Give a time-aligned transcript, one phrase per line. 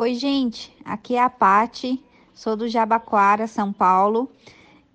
[0.00, 0.74] Oi, gente.
[0.82, 2.02] Aqui é a Pati.
[2.32, 4.32] Sou do Jabaquara, São Paulo.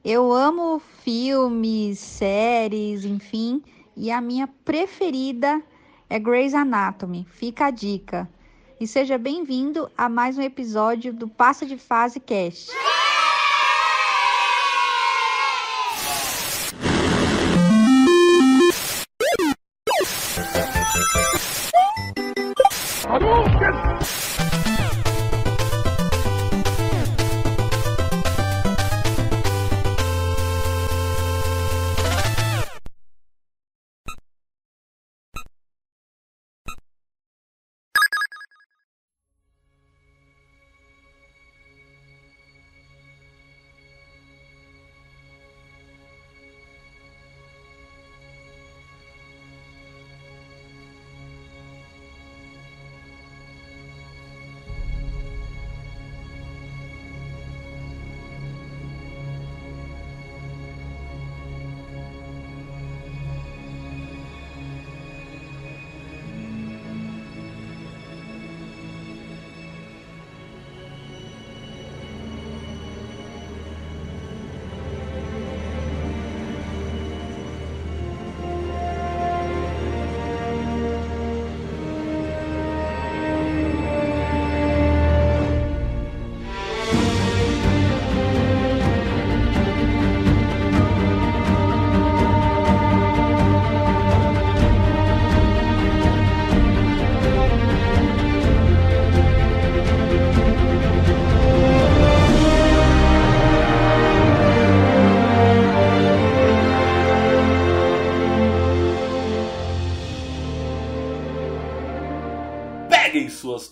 [0.04, 3.62] Eu amo filmes, séries, enfim,
[3.96, 5.62] e a minha preferida
[6.10, 7.24] é Grey's Anatomy.
[7.30, 8.28] Fica a dica.
[8.82, 12.72] E seja bem-vindo a mais um episódio do Passa de Fase Cast.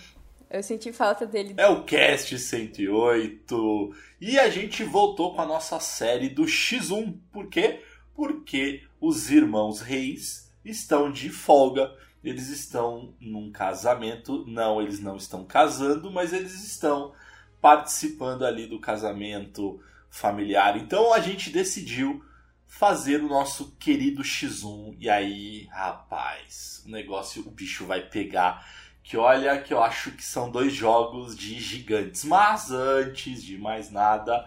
[0.51, 1.55] eu senti falta dele.
[1.59, 3.95] É o cast 108.
[4.21, 7.19] E a gente voltou com a nossa série do X1.
[7.31, 7.81] Por quê?
[8.15, 11.93] Porque os irmãos Reis estão de folga.
[12.23, 14.45] Eles estão num casamento.
[14.47, 17.13] Não, eles não estão casando, mas eles estão
[17.61, 20.77] participando ali do casamento familiar.
[20.77, 22.25] Então a gente decidiu
[22.67, 24.97] fazer o nosso querido X1.
[24.99, 28.67] E aí, rapaz, o negócio, o bicho vai pegar.
[29.03, 32.25] Que olha, que eu acho que são dois jogos de gigantes.
[32.25, 34.47] Mas antes de mais nada,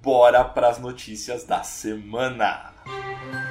[0.00, 2.72] bora para as notícias da semana.
[2.86, 3.45] aí,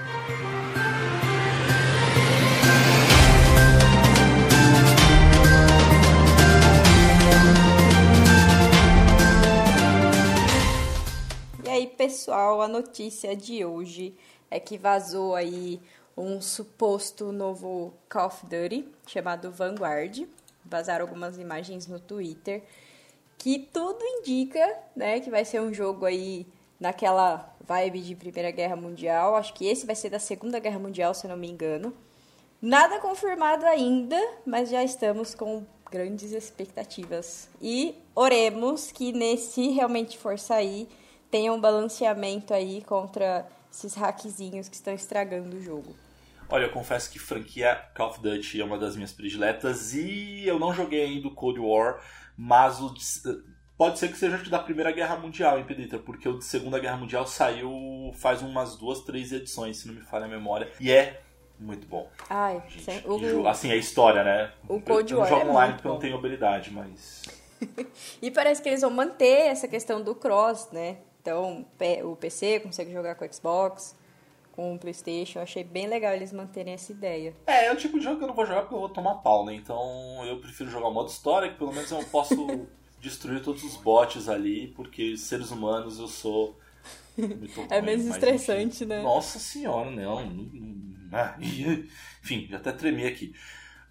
[12.05, 14.16] pessoal, a notícia de hoje
[14.51, 15.81] é que vazou aí
[16.16, 20.27] um suposto novo Call of Duty chamado Vanguard.
[20.63, 22.61] Vazaram algumas imagens no Twitter
[23.39, 24.63] que tudo indica,
[24.95, 26.45] né, que vai ser um jogo aí
[26.79, 29.35] naquela vibe de Primeira Guerra Mundial.
[29.35, 31.91] Acho que esse vai ser da Segunda Guerra Mundial, se não me engano.
[32.61, 37.49] Nada confirmado ainda, mas já estamos com grandes expectativas.
[37.59, 40.87] E oremos que nesse realmente for sair
[41.30, 45.96] tenha um balanceamento aí contra esses hackzinhos que estão estragando o jogo.
[46.47, 50.59] Olha, eu confesso que franquia Call of Duty é uma das minhas prediletas e eu
[50.59, 52.00] não joguei ainda o Cold War,
[52.38, 52.94] mas o
[53.78, 55.97] pode ser que seja da Primeira Guerra Mundial, hein, Pedrita?
[55.97, 60.02] Porque o de Segunda Guerra Mundial saiu faz umas duas, três edições, se não me
[60.02, 61.22] falha a memória, e é
[61.59, 62.09] muito bom.
[62.29, 63.02] Ai, gente, sem...
[63.05, 63.47] o...
[63.47, 64.52] assim, é história, né?
[64.67, 65.28] O Cold War.
[65.28, 67.23] Eu não jogo é online porque eu não tenho habilidade, mas.
[68.22, 70.97] e parece que eles vão manter essa questão do cross, né?
[71.25, 71.66] Então,
[72.03, 73.97] o PC consegue jogar com o Xbox,
[74.51, 75.39] com o PlayStation.
[75.39, 77.33] Eu achei bem legal eles manterem essa ideia.
[77.47, 79.16] É, é o tipo de jogo que eu não vou jogar porque eu vou tomar
[79.16, 79.55] pau, né?
[79.55, 82.67] Então, eu prefiro jogar o modo história, que pelo menos eu posso
[83.01, 86.59] destruir todos os bots ali, porque seres humanos eu sou.
[87.72, 89.01] é menos estressante, enfim, né?
[89.01, 90.22] Nossa senhora, não.
[92.22, 93.33] Enfim, já até tremi aqui.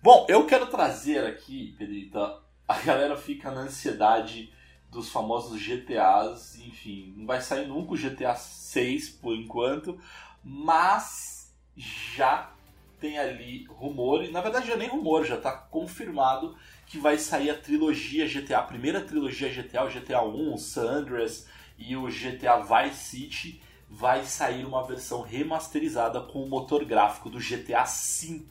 [0.01, 2.39] Bom, eu quero trazer aqui, Pedrita,
[2.69, 4.53] a galera fica na ansiedade
[4.95, 9.99] dos famosos GTAs, enfim, não vai sair nunca o GTA 6 por enquanto,
[10.43, 12.51] mas já
[12.99, 16.57] tem ali rumor, e na verdade já nem rumor, já está confirmado
[16.87, 20.89] que vai sair a trilogia GTA, a primeira trilogia GTA, o GTA 1, o San
[20.89, 21.47] Andreas
[21.77, 27.39] e o GTA Vice City, vai sair uma versão remasterizada com o motor gráfico do
[27.39, 28.45] GTA V.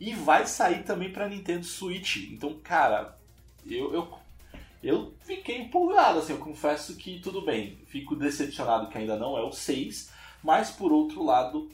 [0.00, 2.28] E vai sair também para Nintendo Switch.
[2.30, 3.18] Então, cara,
[3.66, 4.18] eu, eu,
[4.82, 9.42] eu fiquei empolgado, assim, eu confesso que tudo bem, fico decepcionado que ainda não é
[9.42, 10.10] o 6,
[10.42, 11.68] mas por outro lado,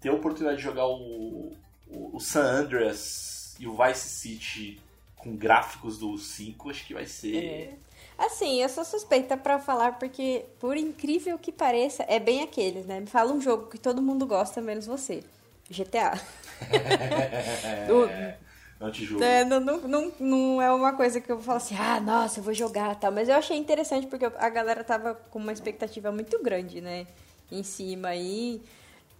[0.00, 1.52] ter a oportunidade de jogar o,
[1.86, 4.80] o, o San Andreas e o Vice City
[5.16, 7.44] com gráficos do 5, acho que vai ser.
[7.44, 7.74] É.
[8.16, 13.00] Assim, eu sou suspeita para falar porque, por incrível que pareça, é bem aqueles, né?
[13.00, 15.22] Me fala um jogo que todo mundo gosta, menos você.
[15.70, 16.20] GTA.
[18.92, 19.22] julgo.
[19.22, 22.44] É, não, não, não, não, é uma coisa que eu falo assim, ah, nossa, eu
[22.44, 23.10] vou jogar tal.
[23.10, 27.06] Mas eu achei interessante porque a galera tava com uma expectativa muito grande, né?
[27.50, 28.62] Em cima aí.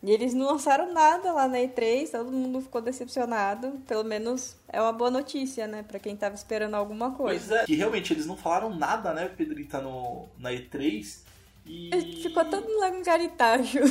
[0.00, 3.80] E eles não lançaram nada lá na E3, todo mundo ficou decepcionado.
[3.86, 5.82] Pelo menos é uma boa notícia, né?
[5.82, 7.48] Pra quem tava esperando alguma coisa.
[7.48, 11.18] Pois é, que realmente eles não falaram nada, né, Pedrita, no, na E3.
[11.66, 12.20] E.
[12.22, 13.82] Ficou todo langaritagem.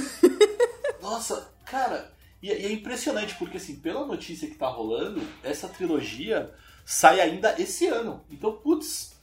[1.02, 2.10] Nossa, cara,
[2.42, 6.54] e, e é impressionante, porque assim, pela notícia que tá rolando, essa trilogia
[6.86, 8.24] sai ainda esse ano.
[8.30, 9.16] Então, putz,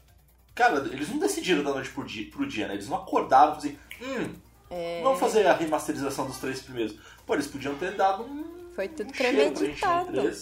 [0.54, 2.74] cara, eles não decidiram da noite pro dia, pro dia né?
[2.74, 4.34] Eles não acordaram assim, hum,
[4.70, 5.00] é...
[5.02, 6.96] Vamos fazer a remasterização dos três primeiros.
[7.24, 8.72] Pô, eles podiam ter dado um.
[8.74, 10.32] Foi tudo premeditado.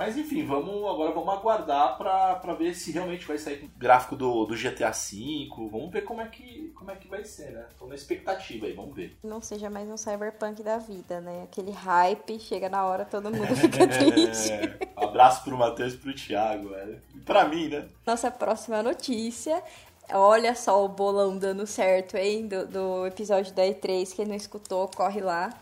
[0.00, 4.16] Mas enfim, vamos agora vamos aguardar pra, pra ver se realmente vai sair o gráfico
[4.16, 5.46] do, do GTA V.
[5.70, 7.66] Vamos ver como é, que, como é que vai ser, né?
[7.78, 9.14] Tô na expectativa aí, vamos ver.
[9.22, 11.42] Não seja mais um cyberpunk da vida, né?
[11.42, 14.52] Aquele hype, chega na hora, todo mundo fica triste.
[14.96, 17.02] Abraço pro Matheus e pro Thiago, velho.
[17.14, 17.86] E pra mim, né?
[18.06, 19.62] Nossa próxima notícia
[20.10, 22.48] Olha só o bolão dando certo, hein?
[22.48, 24.14] Do, do episódio da E3.
[24.14, 25.52] Quem não escutou, corre lá.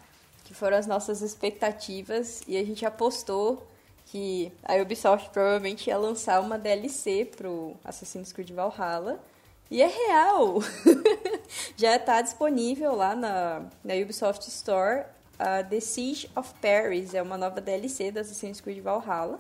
[0.45, 2.43] Que foram as nossas expectativas.
[2.47, 3.67] E a gente apostou
[4.11, 9.21] que a Ubisoft provavelmente ia lançar uma DLC pro Assassin's Creed Valhalla.
[9.71, 10.61] E é real!
[11.77, 15.05] Já está disponível lá na, na Ubisoft Store
[15.39, 17.13] a The Siege of Paris.
[17.13, 19.39] É uma nova DLC da Assassin's Creed Valhalla.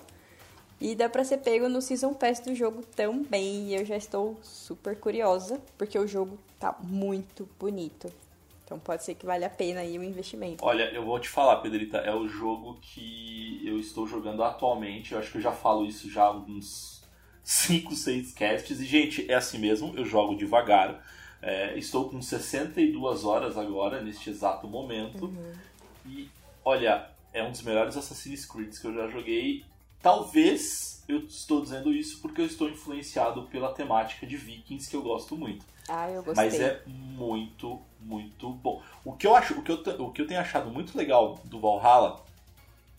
[0.81, 3.71] E dá pra ser pego no Season Pass do jogo também.
[3.71, 8.13] E eu já estou super curiosa, porque o jogo tá muito bonito.
[8.69, 10.63] Então pode ser que vale a pena aí o investimento.
[10.63, 15.13] Olha, eu vou te falar, Pedrita, é o jogo que eu estou jogando atualmente.
[15.13, 17.03] Eu acho que eu já falo isso já há uns
[17.43, 18.79] 5, 6 casts.
[18.79, 21.03] E, gente, é assim mesmo, eu jogo devagar.
[21.41, 25.25] É, estou com 62 horas agora, neste exato momento.
[25.25, 25.55] Uhum.
[26.05, 26.29] E,
[26.63, 29.65] olha, é um dos melhores Assassin's Creed que eu já joguei
[30.01, 35.03] Talvez eu estou dizendo isso porque eu estou influenciado pela temática de Vikings que eu
[35.03, 35.67] gosto muito.
[35.89, 36.45] Ah, eu gostei.
[36.45, 38.83] Mas é muito, muito bom.
[39.05, 41.61] O que eu acho, o que eu, o que eu tenho achado muito legal do
[41.61, 42.25] Valhalla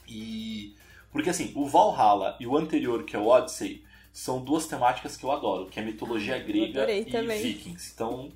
[0.07, 0.75] e
[1.11, 5.23] porque assim, o Valhalla e o anterior que é o Odyssey são duas temáticas que
[5.23, 7.41] eu adoro, que é mitologia grega e também.
[7.41, 7.91] Vikings.
[7.93, 8.31] Então,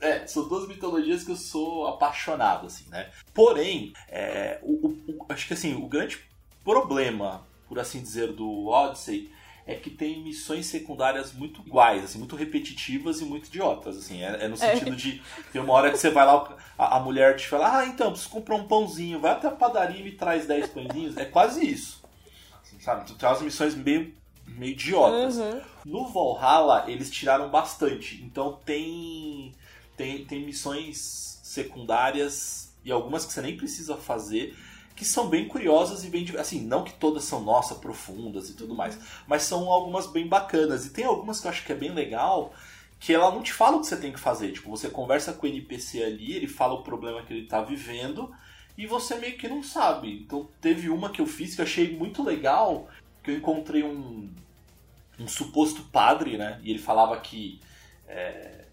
[0.00, 3.10] é, são duas mitologias que eu sou apaixonado, assim, né?
[3.32, 6.18] Porém, é, o, o, acho que assim, o grande
[6.64, 9.30] problema por assim dizer, do Odyssey
[9.70, 14.44] é que tem missões secundárias muito iguais, assim, muito repetitivas e muito idiotas, assim, é,
[14.44, 14.56] é no é.
[14.56, 14.96] sentido é.
[14.96, 15.22] de
[15.52, 18.30] tem uma hora que você vai lá, a, a, mulher te fala, ah, então, preciso
[18.30, 22.02] comprar um pãozinho, vai até a padaria e me traz 10 pãezinhos, é quase isso,
[22.60, 24.12] assim, sabe, tu traz missões meio,
[24.46, 25.36] meio idiotas.
[25.36, 25.60] Uhum.
[25.84, 29.54] No Valhalla, eles tiraram bastante, então tem,
[29.96, 34.56] tem, tem missões secundárias e algumas que você nem precisa fazer,
[35.00, 36.26] que são bem curiosas e bem.
[36.38, 40.84] Assim, não que todas são, nossa, profundas e tudo mais, mas são algumas bem bacanas.
[40.84, 42.52] E tem algumas que eu acho que é bem legal,
[42.98, 44.52] que ela não te fala o que você tem que fazer.
[44.52, 48.30] Tipo, você conversa com o NPC ali, ele fala o problema que ele tá vivendo
[48.76, 50.20] e você meio que não sabe.
[50.22, 52.86] Então, teve uma que eu fiz que eu achei muito legal,
[53.22, 54.28] que eu encontrei um,
[55.18, 56.60] um suposto padre, né?
[56.62, 57.58] E ele falava que.
[58.06, 58.66] É,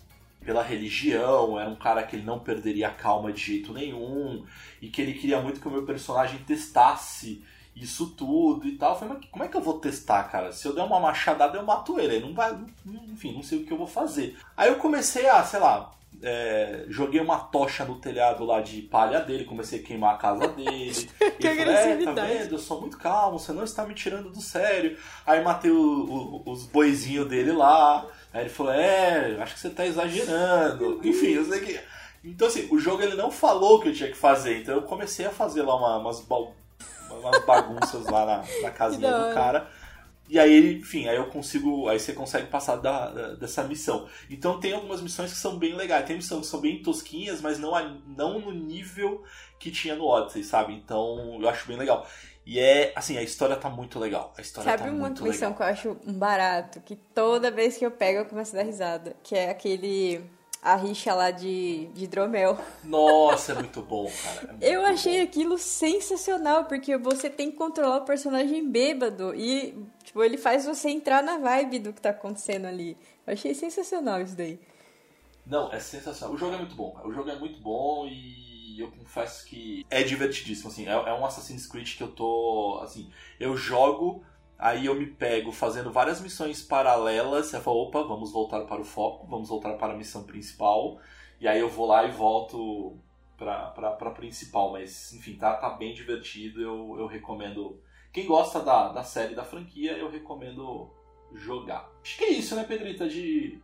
[0.48, 4.46] pela religião, era um cara que ele não perderia a calma de jeito nenhum,
[4.82, 7.44] e que ele queria muito que o meu personagem testasse
[7.75, 8.94] isso tudo e tal.
[8.94, 10.54] Eu falei, mas como é que eu vou testar, cara?
[10.54, 12.22] Se eu der uma machadada, eu mato ele.
[12.22, 12.58] Não vai,
[13.12, 14.38] enfim, não sei o que eu vou fazer.
[14.56, 19.20] Aí eu comecei a, sei lá, é, joguei uma tocha no telhado lá de palha
[19.20, 21.10] dele, comecei a queimar a casa dele.
[21.39, 22.54] que e falei, é, tá vendo?
[22.54, 24.98] Eu sou muito calmo, você não está me tirando do sério.
[25.25, 28.08] Aí matei o, o, os boizinhos dele lá.
[28.38, 31.01] Aí ele falou, é, acho que você tá exagerando.
[31.03, 31.79] Enfim, eu sei que.
[32.24, 34.84] Então assim, o jogo ele não falou o que eu tinha que fazer, então eu
[34.84, 36.24] comecei a fazer lá uma, umas,
[37.10, 39.67] umas bagunças lá na, na casinha do cara.
[40.29, 41.88] E aí, enfim, aí eu consigo.
[41.88, 44.08] Aí você consegue passar da, da, dessa missão.
[44.29, 46.06] Então tem algumas missões que são bem legais.
[46.06, 47.72] Tem missões que são bem tosquinhas, mas não,
[48.06, 49.24] não no nível
[49.58, 50.74] que tinha no Odyssey, sabe?
[50.74, 52.06] Então eu acho bem legal.
[52.50, 54.34] E é, assim, a história tá muito legal.
[54.38, 55.54] A história Sabe tá uma muito missão legal.
[55.58, 58.66] que eu acho um barato, que toda vez que eu pego eu começo a dar
[58.66, 60.24] risada, que é aquele
[60.62, 62.58] a rixa lá de, de hidromel.
[62.86, 64.48] Nossa, é muito bom, cara.
[64.48, 64.88] É muito Eu bom.
[64.88, 70.66] achei aquilo sensacional, porque você tem que controlar o personagem bêbado e, tipo, ele faz
[70.66, 72.98] você entrar na vibe do que tá acontecendo ali.
[73.25, 74.58] Eu achei sensacional isso daí.
[75.46, 76.34] Não, é sensacional.
[76.34, 76.92] O jogo é muito bom.
[76.92, 77.08] cara.
[77.08, 78.47] O jogo é muito bom e
[78.80, 80.70] eu confesso que é divertidíssimo.
[80.70, 82.80] Assim, é, é um Assassin's Creed que eu tô.
[82.84, 83.10] Assim,
[83.40, 84.24] eu jogo,
[84.58, 87.48] aí eu me pego fazendo várias missões paralelas.
[87.48, 91.00] Você fala, opa, vamos voltar para o foco, vamos voltar para a missão principal.
[91.40, 92.98] E aí eu vou lá e volto
[93.38, 94.72] pra, pra, pra principal.
[94.72, 96.62] Mas, enfim, tá, tá bem divertido.
[96.62, 97.80] Eu, eu recomendo.
[98.12, 100.90] Quem gosta da, da série da franquia, eu recomendo
[101.34, 101.90] jogar.
[102.02, 103.08] Acho que é isso, né, Pedrita?
[103.08, 103.60] De,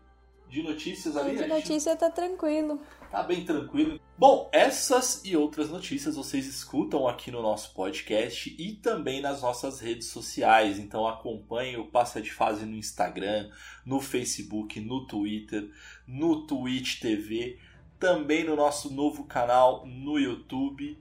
[0.48, 1.32] de notícias ali.
[1.32, 2.80] De a gente- notícia tá tranquilo.
[3.10, 4.00] Tá bem tranquilo.
[4.16, 9.80] Bom, essas e outras notícias vocês escutam aqui no nosso podcast e também nas nossas
[9.80, 10.78] redes sociais.
[10.78, 13.50] Então acompanhem o Passa de Fase no Instagram,
[13.84, 15.68] no Facebook, no Twitter,
[16.08, 17.58] no Twitch TV,
[18.00, 20.96] também no nosso novo canal no YouTube.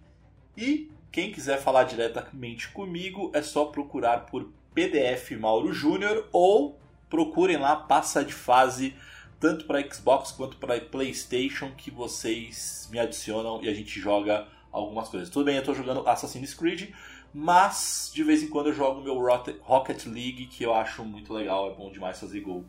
[0.57, 6.79] E quem quiser falar diretamente comigo é só procurar por PDF Mauro Júnior ou
[7.11, 8.97] procurem lá Passa de Fase
[9.43, 15.09] tanto para Xbox quanto para PlayStation que vocês me adicionam e a gente joga algumas
[15.09, 15.29] coisas.
[15.29, 16.91] Tudo bem, eu estou jogando Assassin's Creed,
[17.35, 21.69] mas de vez em quando eu jogo meu Rocket- League, que eu acho muito legal,
[21.73, 22.65] é bom demais fazer gol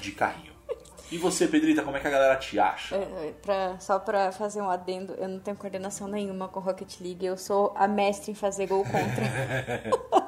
[0.00, 0.54] de carrinho.
[1.12, 2.96] E você, Pedrita, como é que a galera te acha?
[2.96, 7.24] É, pra- só pra fazer um adendo, eu não tenho coordenação nenhuma com Rocket League,
[7.26, 10.27] eu sou a mestre em fazer gol contra.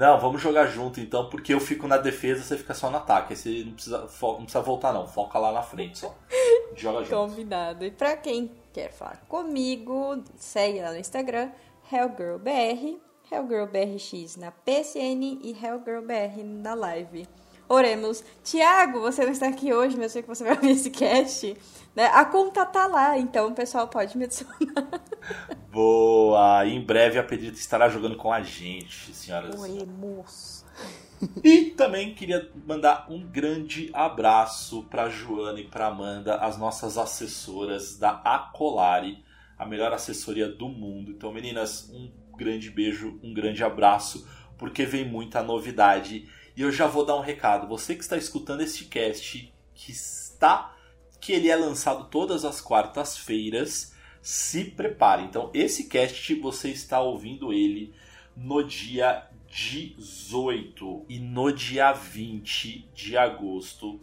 [0.00, 3.36] Não, vamos jogar junto então, porque eu fico na defesa, você fica só no ataque.
[3.36, 6.16] Você não precisa, não precisa voltar não, foca lá na frente só.
[6.74, 7.14] Joga junto.
[7.14, 7.84] Combinado.
[7.84, 11.50] E pra quem quer falar comigo, segue lá no Instagram,
[11.92, 12.98] HellGirlBR,
[13.30, 17.28] HellGirlBRX na PSN e HellGirlBR na live.
[17.68, 18.24] Oremos.
[18.42, 21.54] Tiago, você não está aqui hoje, mas eu sei que você vai ver esse cast.
[21.94, 22.06] Né?
[22.06, 24.56] A conta tá lá, então o pessoal pode me adicionar.
[25.70, 26.66] Boa!
[26.66, 30.64] Em breve a Pedrita estará jogando com a gente, senhoras e senhores.
[31.44, 37.98] E também queria mandar um grande abraço para Joana e para Amanda, as nossas assessoras
[37.98, 39.22] da Acolari,
[39.58, 41.10] a melhor assessoria do mundo.
[41.10, 46.26] Então, meninas, um grande beijo, um grande abraço, porque vem muita novidade.
[46.56, 47.68] E eu já vou dar um recado.
[47.68, 50.74] Você que está escutando este cast, que está
[51.20, 55.24] que ele é lançado todas as quartas-feiras, se prepare.
[55.24, 57.92] Então, esse cast você está ouvindo ele
[58.36, 64.00] no dia 18 e no dia 20 de agosto.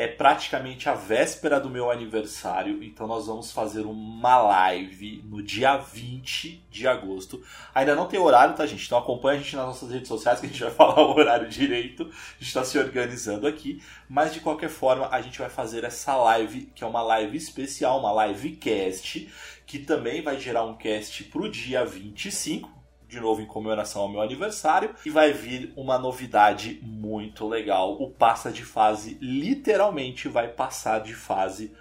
[0.00, 5.76] É praticamente a véspera do meu aniversário, então nós vamos fazer uma live no dia
[5.76, 7.42] 20 de agosto.
[7.74, 8.86] Ainda não tem horário, tá, gente?
[8.86, 11.50] Então acompanha a gente nas nossas redes sociais que a gente vai falar o horário
[11.50, 12.04] direito.
[12.04, 13.82] A gente está se organizando aqui.
[14.08, 18.00] Mas de qualquer forma, a gente vai fazer essa live, que é uma live especial,
[18.00, 19.30] uma live cast,
[19.66, 22.79] que também vai gerar um cast pro dia 25,
[23.10, 28.00] de novo em comemoração ao meu aniversário, e vai vir uma novidade muito legal.
[28.00, 31.74] O passa de fase literalmente vai passar de fase,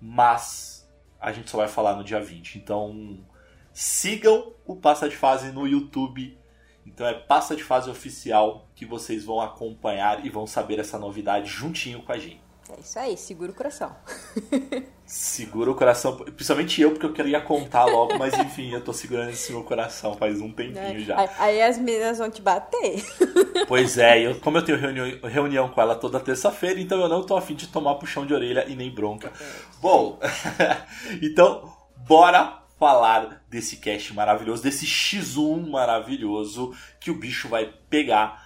[0.00, 0.88] mas
[1.20, 2.56] a gente só vai falar no dia 20.
[2.56, 3.18] Então
[3.72, 6.38] sigam o passa de fase no YouTube.
[6.86, 11.50] Então é passa de fase oficial que vocês vão acompanhar e vão saber essa novidade
[11.50, 12.45] juntinho com a gente.
[12.68, 13.94] É isso aí, segura o coração.
[15.04, 19.30] Segura o coração, principalmente eu, porque eu queria contar logo, mas enfim, eu tô segurando
[19.30, 20.98] esse meu coração faz um tempinho né?
[20.98, 21.20] já.
[21.20, 23.04] Aí, aí as meninas vão te bater.
[23.68, 27.24] Pois é, eu, como eu tenho reunião, reunião com ela toda terça-feira, então eu não
[27.24, 29.32] tô afim de tomar puxão de orelha e nem bronca.
[29.80, 30.20] Bom,
[31.20, 38.45] então, bora falar desse cast maravilhoso, desse X1 maravilhoso que o bicho vai pegar.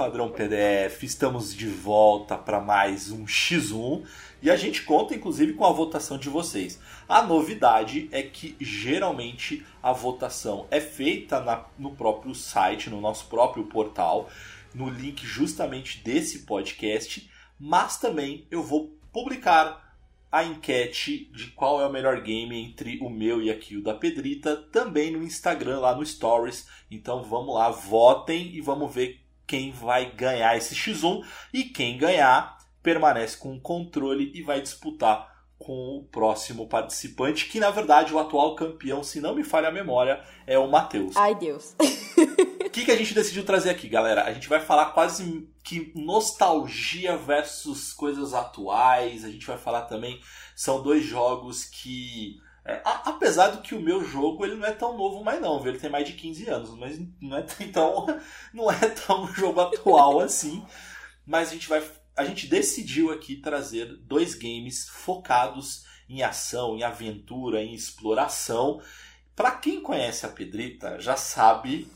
[0.00, 4.02] Esquadrão PDF, estamos de volta para mais um X1
[4.40, 6.80] e a gente conta inclusive com a votação de vocês.
[7.06, 13.26] A novidade é que geralmente a votação é feita na, no próprio site, no nosso
[13.26, 14.30] próprio portal,
[14.74, 19.98] no link justamente desse podcast, mas também eu vou publicar
[20.32, 23.92] a enquete de qual é o melhor game entre o meu e aqui o da
[23.92, 26.66] Pedrita, também no Instagram, lá no Stories.
[26.90, 31.26] Então vamos lá, votem e vamos ver quem vai ganhar esse X1.
[31.52, 35.28] E quem ganhar permanece com o controle e vai disputar
[35.58, 39.72] com o próximo participante, que na verdade o atual campeão, se não me falha a
[39.72, 41.14] memória, é o Matheus.
[41.16, 41.74] Ai, Deus.
[42.64, 44.22] O que, que a gente decidiu trazer aqui, galera?
[44.24, 49.24] A gente vai falar quase que nostalgia versus coisas atuais.
[49.24, 50.20] A gente vai falar também.
[50.54, 52.38] São dois jogos que.
[52.70, 55.60] É, a, apesar do que o meu jogo ele não é tão novo mais não,
[55.60, 55.72] viu?
[55.72, 58.06] ele tem mais de 15 anos, mas não é tão,
[58.54, 60.64] não é tão jogo atual assim.
[61.26, 61.82] Mas a gente vai
[62.16, 68.80] a gente decidiu aqui trazer dois games focados em ação, em aventura, em exploração.
[69.34, 71.90] Para quem conhece a Pedrita, já sabe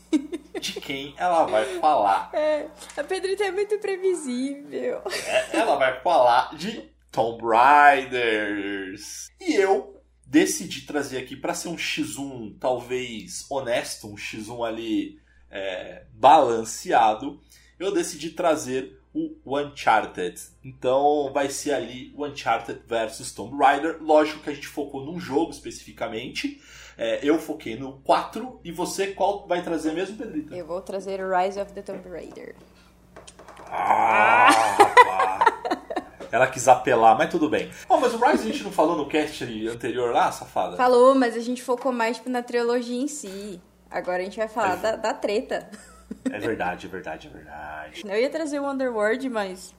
[0.59, 2.31] de quem ela vai falar.
[2.33, 2.67] É,
[2.97, 5.03] a Pedrita é muito previsível.
[5.27, 9.29] É, ela vai falar de Tomb Raiders.
[9.39, 9.94] E eu
[10.35, 15.17] decidi trazer aqui para ser um X1 talvez honesto, um X1 ali
[15.49, 17.39] é, balanceado.
[17.79, 20.41] Eu decidi trazer o Uncharted.
[20.61, 24.03] Então vai ser ali o Uncharted versus Tomb Raider.
[24.03, 26.61] Lógico que a gente focou num jogo especificamente.
[26.97, 28.59] É, eu foquei no 4.
[28.61, 30.53] E você qual vai trazer mesmo, Pedrita?
[30.53, 32.55] Eu vou trazer Rise of the Tomb Raider.
[33.71, 34.49] Ah,
[36.35, 37.71] Ela quis apelar, mas tudo bem.
[37.87, 40.75] Oh, mas o Rise a gente não falou no cast anterior lá, safada?
[40.75, 43.61] Falou, mas a gente focou mais tipo, na trilogia em si.
[43.89, 44.81] Agora a gente vai falar é.
[44.81, 45.69] da, da treta.
[46.29, 48.03] É verdade, é verdade, é verdade.
[48.05, 49.73] Eu ia trazer o Underworld, mas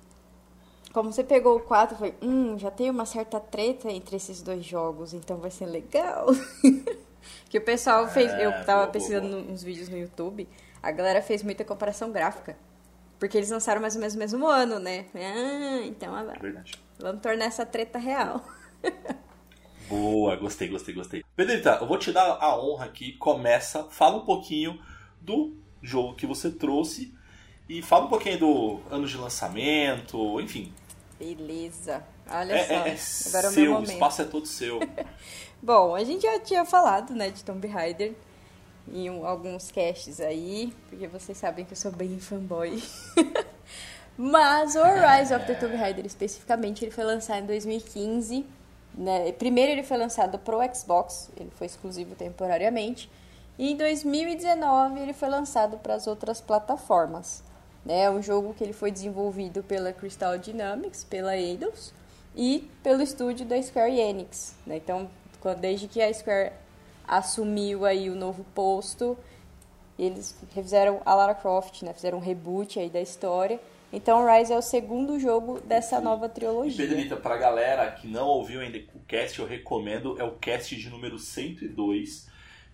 [0.94, 4.40] como você pegou o 4, eu falei, hum, já tem uma certa treta entre esses
[4.40, 6.28] dois jogos, então vai ser legal.
[7.50, 9.42] que o pessoal fez, é, eu tava boa, pesquisando boa.
[9.42, 10.48] uns vídeos no YouTube,
[10.82, 12.56] a galera fez muita comparação gráfica.
[13.18, 15.06] Porque eles lançaram mais ou menos no mesmo ano, né?
[15.14, 16.72] Ah, então é verdade.
[16.98, 18.44] vamos tornar essa treta real.
[19.88, 21.24] Boa, gostei, gostei, gostei.
[21.34, 23.12] Pedrita, eu vou te dar a honra aqui.
[23.12, 24.80] Começa, fala um pouquinho
[25.20, 27.14] do jogo que você trouxe
[27.68, 30.72] e fala um pouquinho do ano de lançamento, enfim.
[31.18, 32.04] Beleza.
[32.28, 32.74] Olha é, só.
[32.74, 34.80] É, é Agora seu, o, o espaço é todo seu.
[35.62, 38.14] Bom, a gente já tinha falado, né, de Tomb Raider
[38.92, 42.82] em um, alguns casts aí, porque vocês sabem que eu sou bem fanboy.
[44.16, 48.46] Mas o Rise of the Tomb Raider especificamente, ele foi lançado em 2015.
[48.94, 49.30] Né?
[49.32, 53.10] Primeiro ele foi lançado pro Xbox, ele foi exclusivo temporariamente.
[53.58, 57.42] E em 2019 ele foi lançado para as outras plataformas.
[57.86, 61.92] É um jogo que ele foi desenvolvido pela Crystal Dynamics, pela Eidos
[62.34, 64.54] e pelo estúdio da Square Enix.
[64.66, 64.76] Né?
[64.76, 65.08] Então,
[65.60, 66.52] desde que a Square
[67.06, 69.16] assumiu aí o novo posto,
[69.98, 71.92] eles refizeram a Lara Croft, né?
[71.92, 73.60] fizeram um reboot aí da história.
[73.92, 76.86] Então, Rise é o segundo jogo dessa nova trilogia.
[76.86, 80.90] Pedrita, pra galera que não ouviu ainda o cast, eu recomendo, é o cast de
[80.90, 82.26] número 102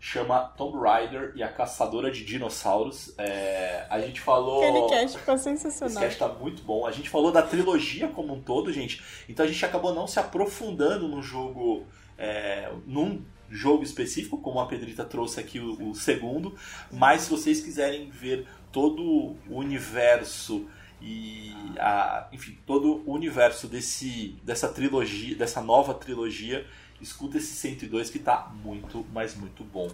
[0.04, 3.14] chama Tomb Raider e a Caçadora de Dinossauros.
[3.16, 4.60] É, a gente falou.
[4.60, 5.90] Aquele cast ficou sensacional.
[5.90, 6.84] Esse cast tá muito bom.
[6.84, 9.00] A gente falou da trilogia como um todo, gente.
[9.28, 11.86] Então a gente acabou não se aprofundando no jogo.
[12.18, 16.54] É, num jogo específico, como a Pedrita trouxe aqui o, o segundo.
[16.90, 20.66] Mas se vocês quiserem ver todo o universo
[21.00, 26.64] e a, enfim todo o universo desse dessa trilogia dessa nova trilogia
[27.00, 29.90] escuta esse 102 que tá muito, mas muito bom.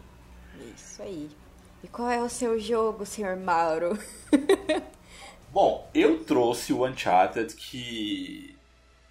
[0.77, 1.31] Isso aí.
[1.83, 3.99] E qual é o seu jogo, senhor Mauro?
[5.53, 8.58] bom, eu trouxe o Uncharted que.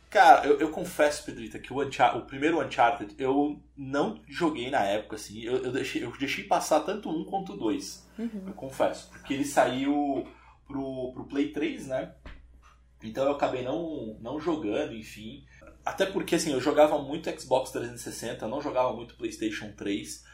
[0.10, 5.18] Cara, eu, eu confesso, Pedrita, que o, o primeiro Uncharted eu não joguei na época,
[5.18, 5.42] assim.
[5.42, 8.08] Eu, eu, deixei, eu deixei passar tanto um quanto dois.
[8.18, 8.46] Uhum.
[8.48, 9.10] Eu confesso.
[9.10, 10.26] Porque ele saiu
[10.66, 12.14] pro, pro Play 3, né?
[13.04, 15.46] Então eu acabei não, não jogando, enfim.
[15.86, 20.26] Até porque assim, eu jogava muito Xbox 360, não jogava muito PlayStation 3.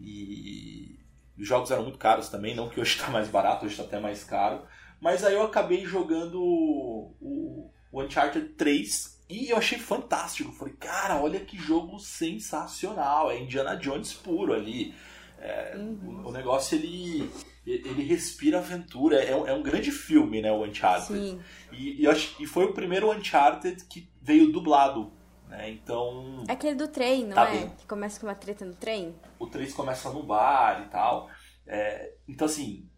[0.00, 0.98] E
[1.38, 4.00] os jogos eram muito caros também, não que hoje está mais barato, hoje está até
[4.00, 4.62] mais caro.
[5.00, 10.52] Mas aí eu acabei jogando o, o Uncharted 3 e eu achei fantástico.
[10.52, 13.30] Falei, cara, olha que jogo sensacional.
[13.30, 14.94] É Indiana Jones puro ali.
[15.38, 16.22] É, uhum.
[16.24, 17.30] o, o, negócio ele,
[17.64, 19.16] ele respira aventura.
[19.16, 20.52] É, é, um grande filme, né?
[20.52, 21.18] O Uncharted.
[21.18, 21.40] Sim.
[21.72, 22.08] E, e,
[22.40, 25.10] e foi o primeiro Uncharted que veio dublado.
[25.48, 25.70] Né?
[25.70, 26.44] Então.
[26.46, 27.52] É aquele do trem, não tá é?
[27.52, 27.70] Bem.
[27.78, 29.14] Que começa com uma treta no trem?
[29.38, 31.30] O 3 começa no bar e tal.
[31.66, 32.88] É, então, assim,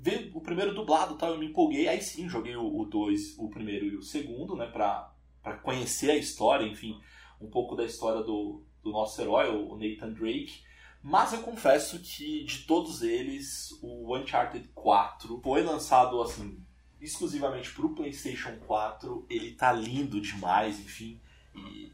[0.00, 3.50] veio o primeiro dublado tal, eu me empolguei, aí sim joguei o 2, o, o,
[3.50, 6.98] primeiro e o segundo, né, pra, pra conhecer a história, enfim,
[7.40, 10.62] um pouco da história do, do nosso herói, o Nathan Drake.
[11.02, 16.62] Mas eu confesso que de todos eles, o Uncharted 4 foi lançado assim
[17.00, 19.26] exclusivamente para o PlayStation 4.
[19.28, 21.20] Ele tá lindo demais, enfim,
[21.54, 21.92] e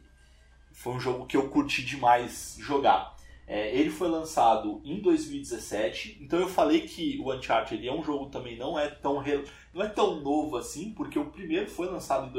[0.73, 3.16] foi um jogo que eu curti demais jogar.
[3.47, 8.27] É, ele foi lançado em 2017, então eu falei que o Uncharted é um jogo
[8.27, 9.23] também não é tão
[9.73, 12.33] não é tão novo assim, porque o primeiro foi lançado em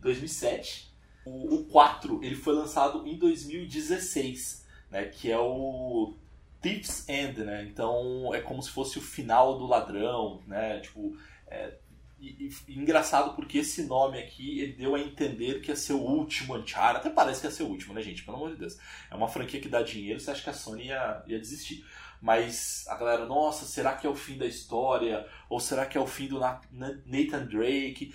[0.00, 0.92] 2007,
[1.24, 6.16] o, o 4 ele foi lançado em 2016, né, que é o
[6.60, 7.64] Thief's End, né?
[7.64, 10.80] Então é como se fosse o final do ladrão, né?
[10.80, 11.74] Tipo, é,
[12.20, 16.00] e, e, engraçado porque esse nome aqui ele deu a entender que ia ser o
[16.00, 16.98] último Uncharted.
[16.98, 18.22] Até parece que ia ser o último, né, gente?
[18.22, 18.78] Pelo amor de Deus.
[19.10, 21.84] É uma franquia que dá dinheiro, você acha que a Sony ia, ia desistir.
[22.20, 25.26] Mas a galera, nossa, será que é o fim da história?
[25.48, 28.14] Ou será que é o fim do Nathan Drake?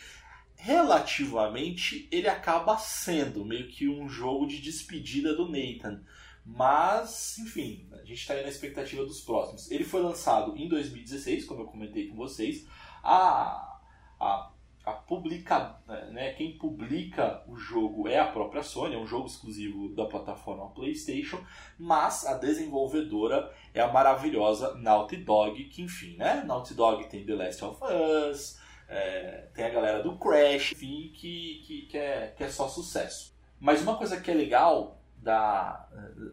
[0.56, 6.04] Relativamente, ele acaba sendo meio que um jogo de despedida do Nathan.
[6.46, 9.72] Mas, enfim, a gente está aí na expectativa dos próximos.
[9.72, 12.68] Ele foi lançado em 2016, como eu comentei com vocês.
[13.04, 13.75] A
[14.20, 14.52] a,
[14.86, 15.78] a publica,
[16.12, 20.70] né, quem publica o jogo é a própria Sony, é um jogo exclusivo da plataforma
[20.70, 21.44] PlayStation,
[21.78, 26.44] mas a desenvolvedora é a maravilhosa Naughty Dog, que enfim, né?
[26.46, 31.64] Naughty Dog tem The Last of Us, é, tem a galera do Crash, enfim, que,
[31.66, 33.36] que, que, é, que é só sucesso.
[33.60, 35.90] Mas uma coisa que é legal da,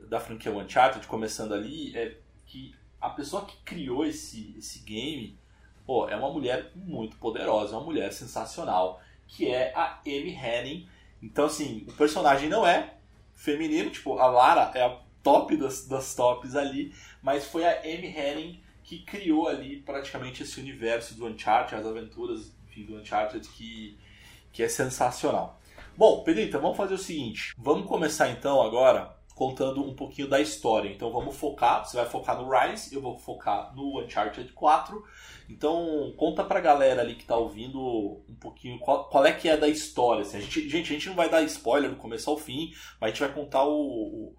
[0.08, 5.38] da franquia Uncharted, começando ali, é que a pessoa que criou esse, esse game
[5.86, 10.88] pô, é uma mulher muito poderosa, uma mulher sensacional, que é a Amy Henning.
[11.22, 12.94] Então, assim, o personagem não é
[13.34, 18.08] feminino, tipo, a Lara é a top das, das tops ali, mas foi a Amy
[18.08, 23.96] Henning que criou ali praticamente esse universo do Uncharted, as aventuras enfim, do Uncharted, que,
[24.52, 25.60] que é sensacional.
[25.96, 30.88] Bom, Pedrita, vamos fazer o seguinte, vamos começar então agora contando um pouquinho da história.
[30.88, 35.02] Então vamos focar, você vai focar no Rise, eu vou focar no Uncharted 4.
[35.50, 37.80] Então conta pra galera ali que tá ouvindo
[38.28, 40.22] um pouquinho qual, qual é que é da história.
[40.22, 43.08] Assim, a gente, gente, a gente não vai dar spoiler do começo ao fim, mas
[43.08, 44.32] a gente vai contar o,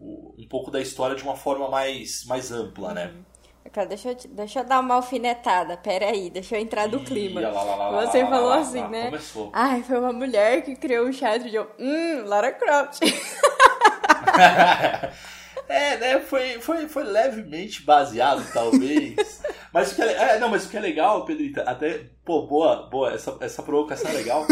[0.00, 3.12] o, um pouco da história de uma forma mais, mais ampla, né?
[3.14, 3.36] Uhum.
[3.70, 7.40] Cara, deixa, eu, deixa eu dar uma alfinetada, pera aí, deixa eu entrar no clima.
[7.40, 9.06] Lá, lá, lá, Você falou assim, né?
[9.06, 9.50] Começou.
[9.52, 13.00] Ai, foi uma mulher que criou o chat de hum, Lara Croft.
[15.68, 16.20] é, né?
[16.20, 19.42] Foi, foi, foi levemente baseado, talvez.
[19.72, 22.88] mas o que é, é, não, mas o que é legal, Pedrita, até, pô, boa,
[22.88, 24.46] boa, essa, essa provocação é legal,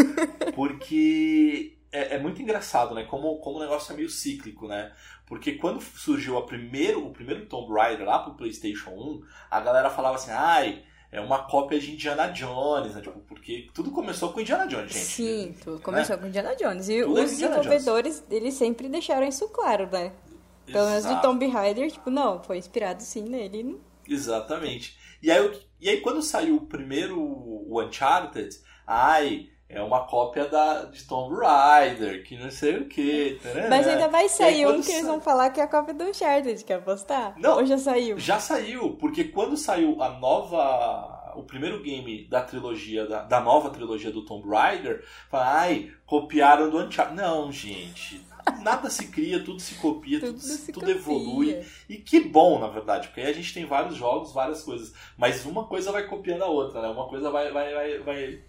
[0.53, 3.03] porque é, é, muito engraçado, né?
[3.05, 4.91] Como, como o negócio é meio cíclico, né?
[5.25, 9.89] Porque quando surgiu a primeiro, o primeiro Tomb Raider lá pro PlayStation 1, a galera
[9.89, 10.83] falava assim, ai
[11.15, 13.01] é uma cópia de Indiana Jones, né?
[13.01, 15.05] Tipo, porque tudo começou com Indiana Jones, gente.
[15.05, 16.21] Sim, tudo começou né?
[16.21, 16.89] com Indiana Jones.
[16.89, 18.31] E tudo é os é desenvolvedores, Jones.
[18.31, 20.11] eles sempre deixaram isso claro, né?
[20.65, 23.79] Pelo menos o Tomb Raider, tipo, não, foi inspirado sim nele.
[24.05, 24.97] Exatamente.
[25.23, 28.49] E aí, e aí quando saiu o primeiro o Uncharted,
[28.85, 33.39] ai, é uma cópia da, de Tomb Raider, que não sei o que.
[33.69, 36.63] Mas ainda vai sair um que eles vão falar que é a cópia do Uncharted,
[36.63, 37.33] quer apostar?
[37.37, 37.57] Não.
[37.57, 38.17] Ou já saiu?
[38.19, 41.13] Já saiu, porque quando saiu a nova.
[41.35, 46.69] O primeiro game da trilogia, da, da nova trilogia do Tomb Raider, fala, ai, copiaram
[46.69, 47.13] do Uncharted.
[47.13, 48.25] Não, gente.
[48.61, 51.61] Nada se cria, tudo se copia, tudo, tudo, tudo evolui.
[51.89, 54.93] E que bom, na verdade, porque aí a gente tem vários jogos, várias coisas.
[55.17, 56.87] Mas uma coisa vai copiando a outra, né?
[56.87, 58.39] Uma coisa vai, vai, vai, vai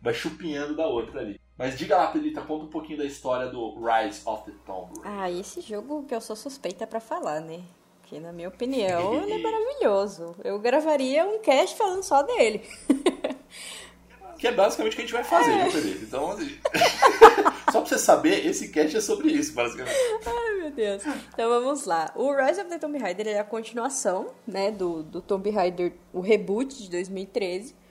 [0.00, 1.40] vai chupinhando da outra ali.
[1.58, 5.20] Mas diga lá, Pedrita, conta um pouquinho da história do Rise of the Tomb Raider.
[5.20, 7.62] Ah, esse jogo que eu sou suspeita para falar, né?
[8.02, 10.36] Que na minha opinião ele é maravilhoso.
[10.44, 12.62] Eu gravaria um cast falando só dele.
[14.38, 15.62] que é basicamente o que a gente vai fazer, é.
[15.64, 16.04] viu, Pedrita?
[16.04, 16.58] Então, assim...
[17.72, 19.96] só pra você saber, esse cast é sobre isso, basicamente.
[20.26, 21.02] Ai, meu Deus.
[21.32, 22.12] Então vamos lá.
[22.14, 26.20] O Rise of the Tomb Raider é a continuação, né, do, do Tomb Raider, o
[26.20, 27.85] reboot de 2013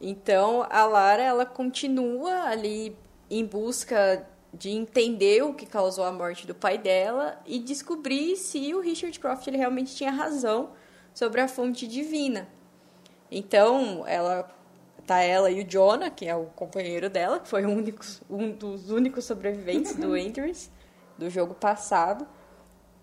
[0.00, 2.96] então, a Lara, ela continua ali
[3.28, 8.74] em busca de entender o que causou a morte do pai dela e descobrir se
[8.74, 10.70] o Richard Croft ele realmente tinha razão
[11.12, 12.48] sobre a fonte divina.
[13.30, 14.50] Então, ela
[15.06, 18.50] tá ela e o Jonah, que é o companheiro dela, que foi um, único, um
[18.50, 20.70] dos únicos sobreviventes do Enters,
[21.18, 22.26] do jogo passado.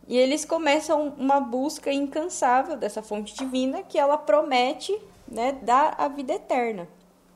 [0.07, 6.07] E eles começam uma busca incansável dessa fonte divina que ela promete né, dar a
[6.07, 6.87] vida eterna.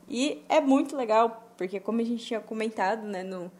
[0.08, 3.50] E é muito legal, porque como a gente tinha comentado né, no,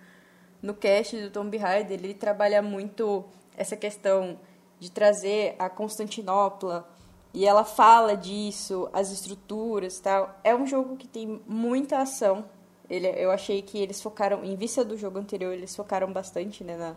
[0.60, 3.24] no cast do Tomb Raider, ele trabalha muito
[3.56, 4.38] essa questão
[4.78, 6.88] de trazer a Constantinopla
[7.32, 10.38] E ela fala disso, as estruturas tal.
[10.42, 12.44] É um jogo que tem muita ação.
[12.90, 16.76] Ele, eu achei que eles focaram, em vista do jogo anterior, eles focaram bastante né,
[16.76, 16.96] na,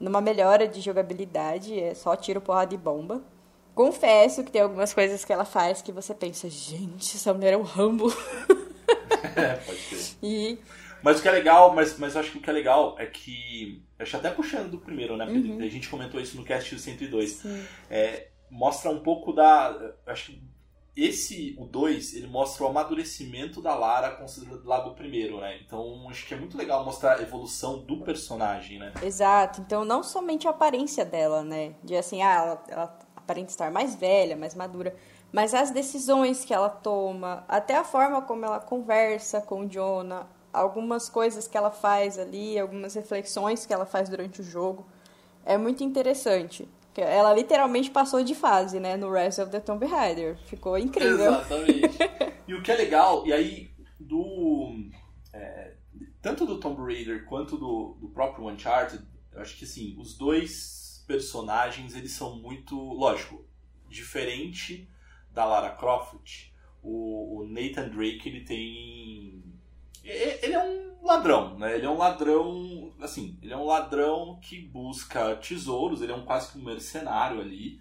[0.00, 1.78] numa melhora de jogabilidade.
[1.78, 3.22] É só tiro, porrada e bomba.
[3.74, 7.56] Confesso que tem algumas coisas que ela faz que você pensa, gente, essa mulher é
[7.56, 8.06] um Rambo.
[9.36, 10.16] é, pode ser.
[10.22, 10.58] E...
[11.02, 13.04] Mas o que é legal, mas, mas eu acho que o que é legal é
[13.04, 13.82] que.
[13.98, 15.26] Acho até puxando do primeiro, né?
[15.26, 15.58] Uhum.
[15.60, 17.44] A gente comentou isso no cast 102.
[17.90, 19.76] É, mostra um pouco da.
[20.06, 20.42] Acho que
[20.96, 25.58] esse, o 2, ele mostra o amadurecimento da Lara considerado lá do primeiro, né?
[25.64, 28.92] Então acho que é muito legal mostrar a evolução do personagem, né?
[29.02, 29.60] Exato.
[29.60, 31.74] Então não somente a aparência dela, né?
[31.82, 34.94] De assim, ah, ela, ela aparenta estar mais velha, mais madura,
[35.32, 41.08] mas as decisões que ela toma, até a forma como ela conversa com Jonah, algumas
[41.08, 44.86] coisas que ela faz ali, algumas reflexões que ela faz durante o jogo,
[45.44, 46.68] é muito interessante.
[46.96, 50.38] Ela literalmente passou de fase, né, no Rise of the Tomb Raider.
[50.46, 51.32] Ficou incrível.
[51.32, 51.98] Exatamente.
[52.46, 54.70] e o que é legal, e aí do
[55.32, 55.74] é,
[56.22, 60.83] tanto do Tomb Raider quanto do, do próprio Uncharted, eu acho que assim, os dois
[61.06, 63.46] personagens eles são muito, lógico,
[63.88, 64.88] diferente
[65.30, 66.52] da Lara Croft.
[66.82, 69.42] O, o Nathan Drake ele tem,
[70.02, 71.76] ele é um ladrão, né?
[71.76, 76.02] Ele é um ladrão, assim, ele é um ladrão que busca tesouros.
[76.02, 77.80] Ele é um quase que um mercenário ali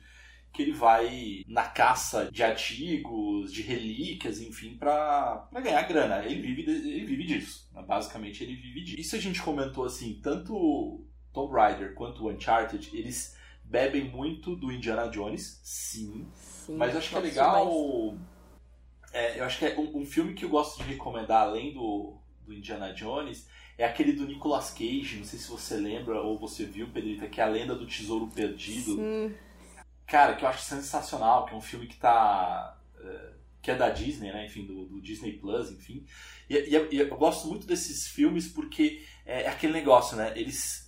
[0.54, 6.24] que ele vai na caça de artigos, de relíquias, enfim, para ganhar grana.
[6.24, 7.68] Ele vive, ele vive disso.
[7.74, 7.82] Né?
[7.82, 9.00] Basicamente, ele vive disso.
[9.00, 11.04] Isso a gente comentou assim, tanto
[11.34, 16.28] Tomb Raider quanto o Uncharted, eles bebem muito do Indiana Jones, sim.
[16.34, 18.16] sim mas eu acho que é legal.
[19.12, 22.18] É, eu acho que é um, um, filme que eu gosto de recomendar, além do,
[22.46, 25.18] do Indiana Jones, é aquele do Nicolas Cage.
[25.18, 28.28] Não sei se você lembra ou você viu, Pedrita, que é a Lenda do Tesouro
[28.28, 28.96] Perdido.
[28.96, 29.36] Sim.
[30.06, 32.78] Cara, que eu acho sensacional, que é um filme que tá.
[33.00, 34.46] É, que é da Disney, né?
[34.46, 36.06] Enfim, do, do Disney Plus, enfim.
[36.50, 40.34] E, e, eu gosto muito desses filmes porque é, é aquele negócio, né?
[40.36, 40.83] Eles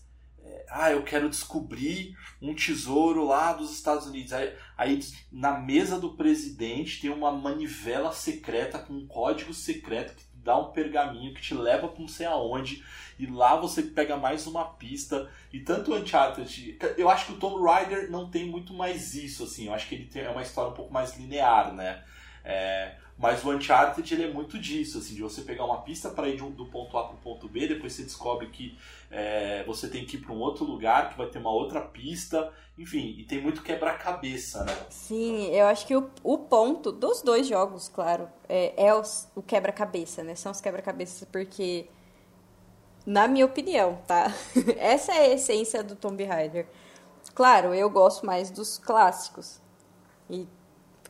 [0.70, 4.34] ah, eu quero descobrir um tesouro lá dos Estados Unidos.
[4.34, 5.00] Aí, aí,
[5.32, 10.72] na mesa do presidente tem uma manivela secreta com um código secreto que dá um
[10.72, 12.84] pergaminho que te leva para não sei aonde.
[13.18, 15.30] E lá você pega mais uma pista.
[15.52, 16.78] E tanto o Uncharted.
[16.98, 19.68] Eu acho que o Tomb Raider não tem muito mais isso, assim.
[19.68, 22.04] Eu acho que ele tem, é uma história um pouco mais linear, né?
[22.44, 26.28] É, mas o Uncharted ele é muito disso, assim, de você pegar uma pista para
[26.28, 28.78] ir do ponto A para o ponto B, depois você descobre que
[29.10, 32.52] é, você tem que ir para um outro lugar, que vai ter uma outra pista,
[32.78, 34.78] enfim, e tem muito quebra-cabeça, né?
[34.90, 39.42] Sim, eu acho que o, o ponto dos dois jogos, claro, é, é os, o
[39.42, 40.36] quebra-cabeça, né?
[40.36, 41.88] São os quebra-cabeças, porque,
[43.06, 44.26] na minha opinião, tá?
[44.78, 46.68] Essa é a essência do Tomb Raider.
[47.34, 49.62] Claro, eu gosto mais dos clássicos.
[50.30, 50.48] E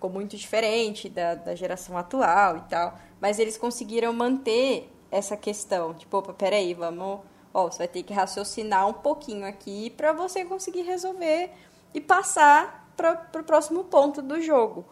[0.06, 2.98] ficou muito diferente da, da geração atual e tal.
[3.20, 5.94] Mas eles conseguiram manter essa questão.
[5.94, 7.22] Tipo, opa, peraí, vamos.
[7.54, 11.52] Ó, você vai ter que raciocinar um pouquinho aqui para você conseguir resolver
[11.94, 14.86] e passar para o próximo ponto do jogo.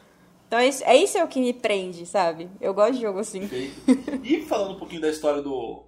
[0.47, 2.49] Então é isso, é isso é o que me prende, sabe?
[2.61, 3.49] Eu gosto de jogo assim.
[4.23, 5.83] E falando um pouquinho da história do,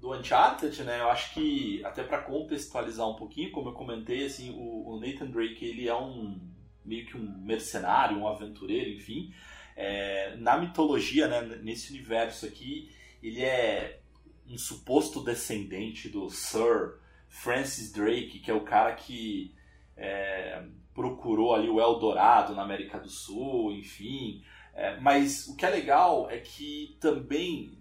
[0.00, 1.00] do Uncharted, né?
[1.00, 5.26] Eu acho que até para contextualizar um pouquinho, como eu comentei, assim, o, o Nathan
[5.26, 6.40] Drake ele é um
[6.84, 9.32] meio que um mercenário, um aventureiro, enfim.
[9.76, 12.90] É, na mitologia, né, nesse universo aqui,
[13.22, 14.00] ele é
[14.48, 19.54] um suposto descendente do Sir Francis Drake, que é o cara que
[19.96, 20.62] é,
[20.92, 24.42] procurou ali o Eldorado na América do Sul, enfim.
[24.74, 27.79] É, mas o que é legal é que também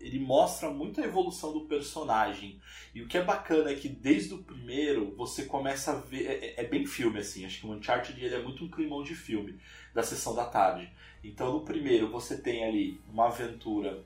[0.00, 2.60] ele mostra muito a evolução do personagem.
[2.94, 6.26] E o que é bacana é que desde o primeiro você começa a ver.
[6.26, 7.44] É, é, é bem filme, assim.
[7.44, 9.58] Acho que o Uncharted ele é muito um climão de filme,
[9.94, 10.90] da sessão da tarde.
[11.22, 14.04] Então no primeiro você tem ali uma aventura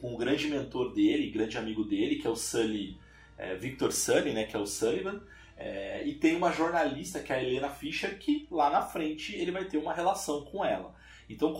[0.00, 2.98] com o grande mentor dele, grande amigo dele, que é o Sully,
[3.38, 5.22] é, Victor Sully, né, que é o Sullivan.
[5.56, 9.52] É, e tem uma jornalista, que é a Helena Fischer, que lá na frente ele
[9.52, 10.94] vai ter uma relação com ela.
[11.30, 11.52] Então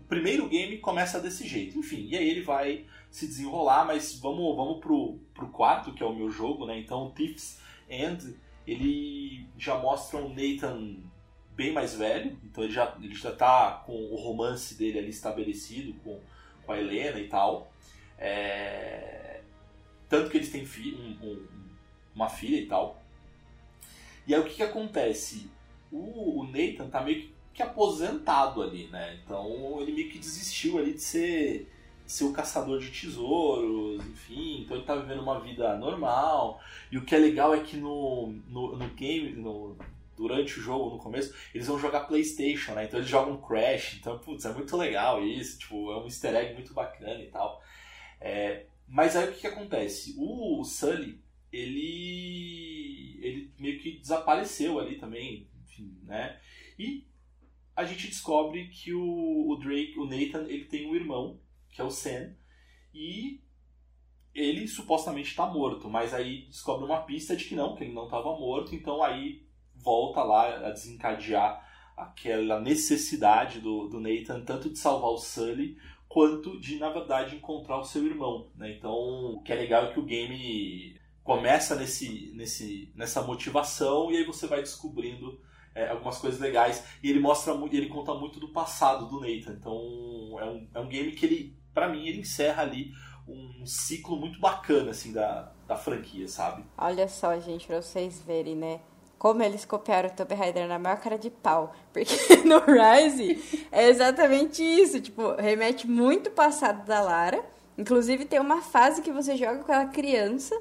[0.00, 1.78] o primeiro game começa desse jeito.
[1.78, 6.06] Enfim, e aí ele vai se desenrolar, mas vamos, vamos pro, pro quarto, que é
[6.06, 6.78] o meu jogo, né?
[6.78, 8.36] Então, Thief's End,
[8.66, 10.96] ele já mostra um Nathan
[11.54, 15.92] bem mais velho, então ele já, ele já tá com o romance dele ali estabelecido
[16.02, 16.18] com,
[16.64, 17.70] com a Helena e tal.
[18.18, 19.42] É...
[20.08, 21.46] Tanto que eles têm fi um, um,
[22.14, 23.02] uma filha e tal.
[24.26, 25.50] E aí o que, que acontece?
[25.90, 29.18] O, o Nathan tá meio que que aposentado ali, né?
[29.22, 31.70] Então ele meio que desistiu ali de ser,
[32.04, 34.62] de ser o caçador de tesouros, enfim.
[34.62, 36.60] Então ele tá vivendo uma vida normal.
[36.90, 39.76] E o que é legal é que no, no, no game, no
[40.16, 42.84] durante o jogo, no começo, eles vão jogar Playstation, né?
[42.84, 46.52] Então eles jogam Crash, então, putz, é muito legal isso, tipo, é um easter egg
[46.52, 47.62] muito bacana e tal.
[48.20, 50.14] É, mas aí o que, que acontece?
[50.18, 51.18] O, Sully,
[51.50, 56.38] ele, ele meio que desapareceu ali também, enfim, né?
[56.78, 57.06] E
[57.80, 61.40] a gente descobre que o, o Drake, o Nathan, ele tem um irmão,
[61.70, 62.34] que é o Sam,
[62.92, 63.40] e
[64.34, 68.04] ele supostamente está morto, mas aí descobre uma pista de que não, que ele não
[68.04, 71.66] estava morto, então aí volta lá a desencadear
[71.96, 75.76] aquela necessidade do, do Nathan tanto de salvar o Sully
[76.08, 78.50] quanto de, na verdade, encontrar o seu irmão.
[78.56, 78.72] Né?
[78.76, 84.16] Então, o que é legal é que o game começa nesse, nesse, nessa motivação e
[84.16, 85.40] aí você vai descobrindo
[85.80, 86.84] é, algumas coisas legais.
[87.02, 89.52] E ele mostra muito, ele conta muito do passado do Nathan.
[89.52, 92.92] Então, é um, é um game que ele, para mim, ele encerra ali
[93.26, 96.64] um ciclo muito bacana assim da, da franquia, sabe?
[96.76, 98.80] Olha só, gente, pra vocês verem, né?
[99.18, 101.74] Como eles copiaram o Tomb Raider na maior cara de pau.
[101.92, 102.14] Porque
[102.44, 105.00] no Rise é exatamente isso.
[105.00, 107.44] Tipo, remete muito passado da Lara.
[107.76, 110.58] Inclusive tem uma fase que você joga com ela criança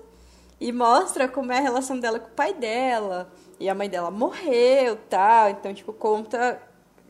[0.60, 3.32] e mostra como é a relação dela com o pai dela.
[3.60, 5.50] E a mãe dela morreu tal.
[5.50, 6.62] Então, tipo, conta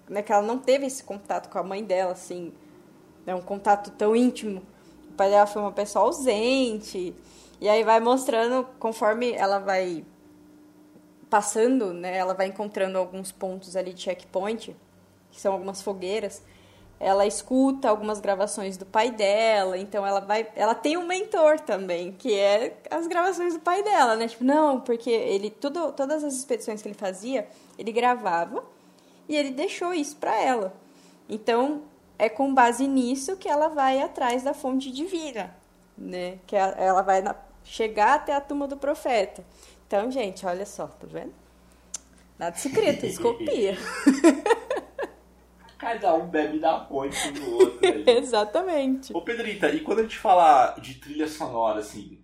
[0.07, 2.53] né, que ela não teve esse contato com a mãe dela, assim.
[3.25, 4.61] É um contato tão íntimo
[5.19, 7.13] pai dela foi uma pessoa ausente.
[7.59, 10.05] E aí vai mostrando, conforme ela vai
[11.29, 12.15] passando, né?
[12.17, 14.73] Ela vai encontrando alguns pontos ali de checkpoint,
[15.29, 16.41] que são algumas fogueiras.
[16.99, 22.11] Ela escuta algumas gravações do pai dela, então ela vai, ela tem um mentor também,
[22.11, 24.27] que é as gravações do pai dela, né?
[24.27, 28.65] Tipo, não, porque ele tudo, todas as expedições que ele fazia, ele gravava
[29.29, 30.73] e ele deixou isso para ela.
[31.29, 31.83] Então,
[32.17, 35.55] é com base nisso que ela vai atrás da fonte divina,
[35.97, 36.39] né?
[36.45, 37.33] Que ela vai na,
[37.63, 39.45] chegar até a tumba do profeta.
[39.87, 41.33] Então, gente, olha só, tá vendo?
[42.37, 43.77] Nada secreto, escopia.
[45.79, 47.79] Cada um bebe da fonte do outro.
[47.87, 48.03] Aí.
[48.05, 49.15] Exatamente.
[49.15, 52.21] Ô, Pedrita, e quando a gente fala de trilha sonora, assim,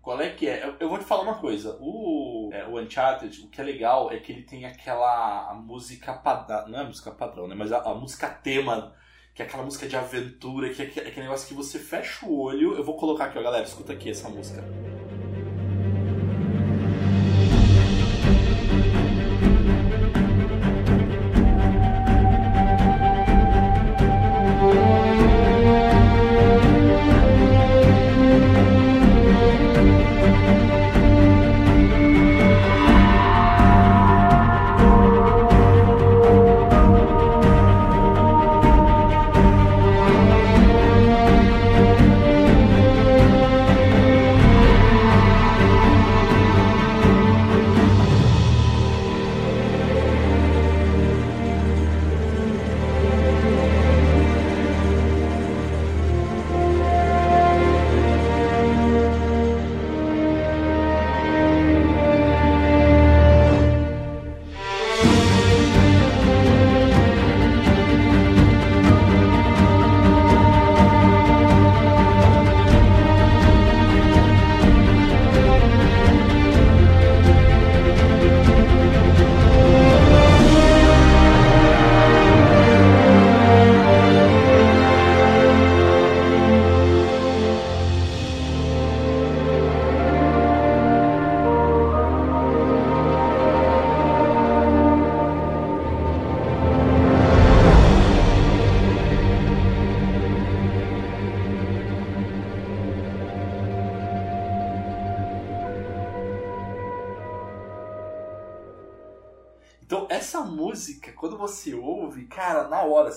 [0.00, 0.74] qual é que é?
[0.80, 1.76] Eu vou te falar uma coisa.
[1.78, 6.68] O, é, o Uncharted, o que é legal é que ele tem aquela música padrão.
[6.68, 7.54] Não é a música padrão, né?
[7.54, 8.94] Mas a, a música tema
[9.34, 12.74] que é aquela música de aventura, que é aquele negócio que você fecha o olho.
[12.74, 14.64] Eu vou colocar aqui, ó, galera, escuta aqui essa música.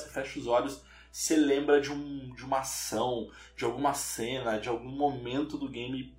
[0.07, 4.89] Fecha os olhos, você lembra de, um, de uma ação, de alguma cena, de algum
[4.89, 6.15] momento do game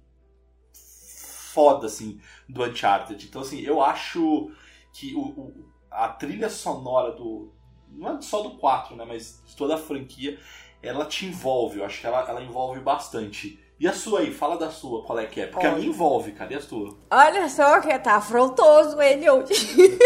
[1.54, 3.26] foda, assim, do Uncharted.
[3.26, 4.50] Então, assim, eu acho
[4.92, 7.52] que o, o, a trilha sonora do.
[7.88, 9.04] Não é só do 4, né?
[9.04, 10.38] Mas de toda a franquia,
[10.82, 11.78] ela te envolve.
[11.78, 13.60] Eu acho que ela, ela envolve bastante.
[13.78, 14.32] E a sua aí?
[14.32, 15.46] Fala da sua, qual é que é?
[15.46, 15.76] Porque Olha.
[15.76, 16.52] a minha envolve, cara.
[16.52, 16.96] E a sua?
[17.10, 19.98] Olha só que tá afrontoso ele hoje.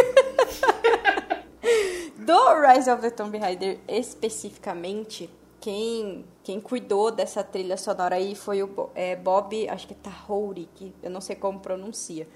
[2.29, 5.31] Do Rise of the Tomb Raider especificamente,
[5.63, 10.69] quem, quem cuidou dessa trilha sonora aí foi o é, Bob, acho que é Tahouri,
[10.75, 12.29] que eu não sei como pronuncia.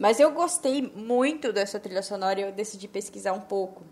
[0.00, 3.84] Mas eu gostei muito dessa trilha sonora e eu decidi pesquisar um pouco.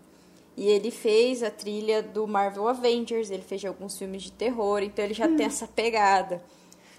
[0.57, 5.05] E ele fez a trilha do Marvel Avengers, ele fez alguns filmes de terror, então
[5.05, 5.37] ele já hum.
[5.37, 6.43] tem essa pegada.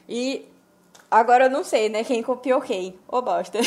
[0.09, 0.49] E
[1.11, 2.05] Agora eu não sei, né?
[2.05, 2.97] Quem copiou quem.
[3.09, 3.59] Ô bosta.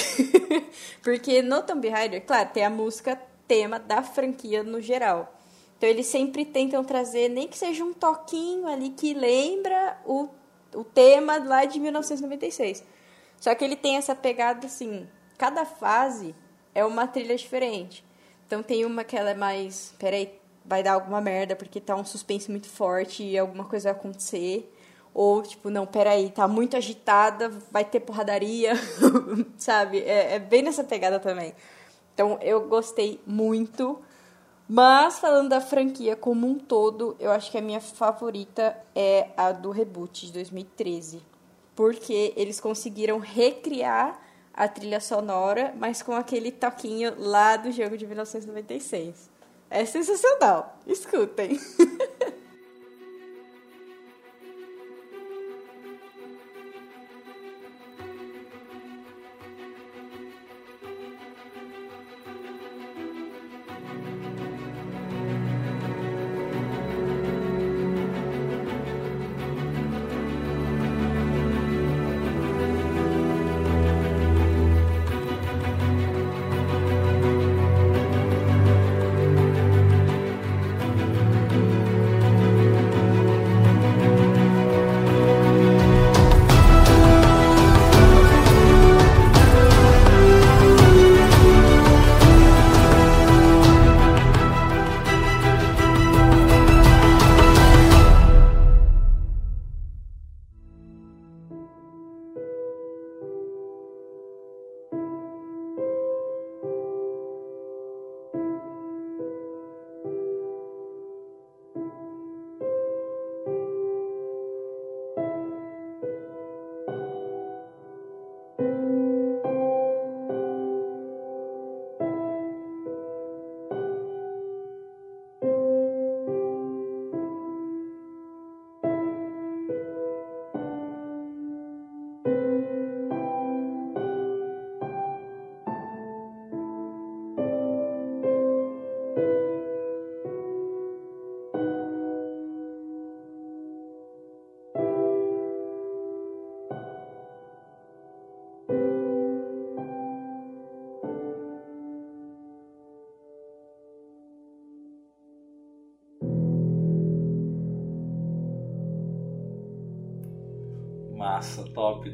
[1.03, 5.33] Porque no Tomb Raider, claro, tem a música tema da franquia no geral.
[5.77, 10.29] Então eles sempre tentam trazer, nem que seja um toquinho ali que lembra o,
[10.73, 12.83] o tema lá de 1996.
[13.39, 16.33] Só que ele tem essa pegada assim, cada fase
[16.73, 18.03] é uma trilha diferente.
[18.47, 22.05] Então tem uma que ela é mais, peraí, vai dar alguma merda porque tá um
[22.05, 24.73] suspense muito forte e alguma coisa vai acontecer.
[25.13, 28.73] Ou, tipo, não, peraí, tá muito agitada, vai ter porradaria,
[29.57, 29.99] sabe?
[29.99, 31.53] É, é bem nessa pegada também.
[32.13, 33.99] Então, eu gostei muito.
[34.67, 39.51] Mas, falando da franquia como um todo, eu acho que a minha favorita é a
[39.51, 41.21] do reboot de 2013.
[41.75, 44.19] Porque eles conseguiram recriar
[44.53, 49.29] a trilha sonora, mas com aquele toquinho lá do jogo de 1996.
[49.69, 50.77] É sensacional.
[50.85, 51.59] Escutem.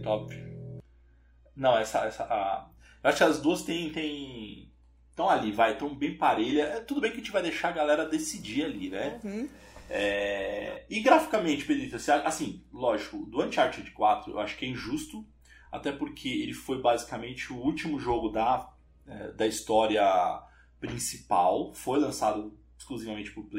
[0.02, 0.36] top.
[1.56, 2.00] Não, essa.
[2.06, 2.68] essa a...
[3.04, 3.92] Eu acho que as duas têm.
[3.92, 4.72] têm...
[5.10, 6.64] Estão ali, vai, estão bem parelha.
[6.64, 9.20] É, tudo bem que a gente vai deixar a galera decidir ali, né?
[9.24, 9.50] Uhum.
[9.90, 10.86] É...
[10.90, 15.26] E graficamente, Pedrito, assim, lógico, do Uncharted 4 eu acho que é injusto,
[15.72, 18.72] até porque ele foi basicamente o último jogo da,
[19.06, 20.04] é, da história
[20.80, 23.50] principal, foi lançado exclusivamente para o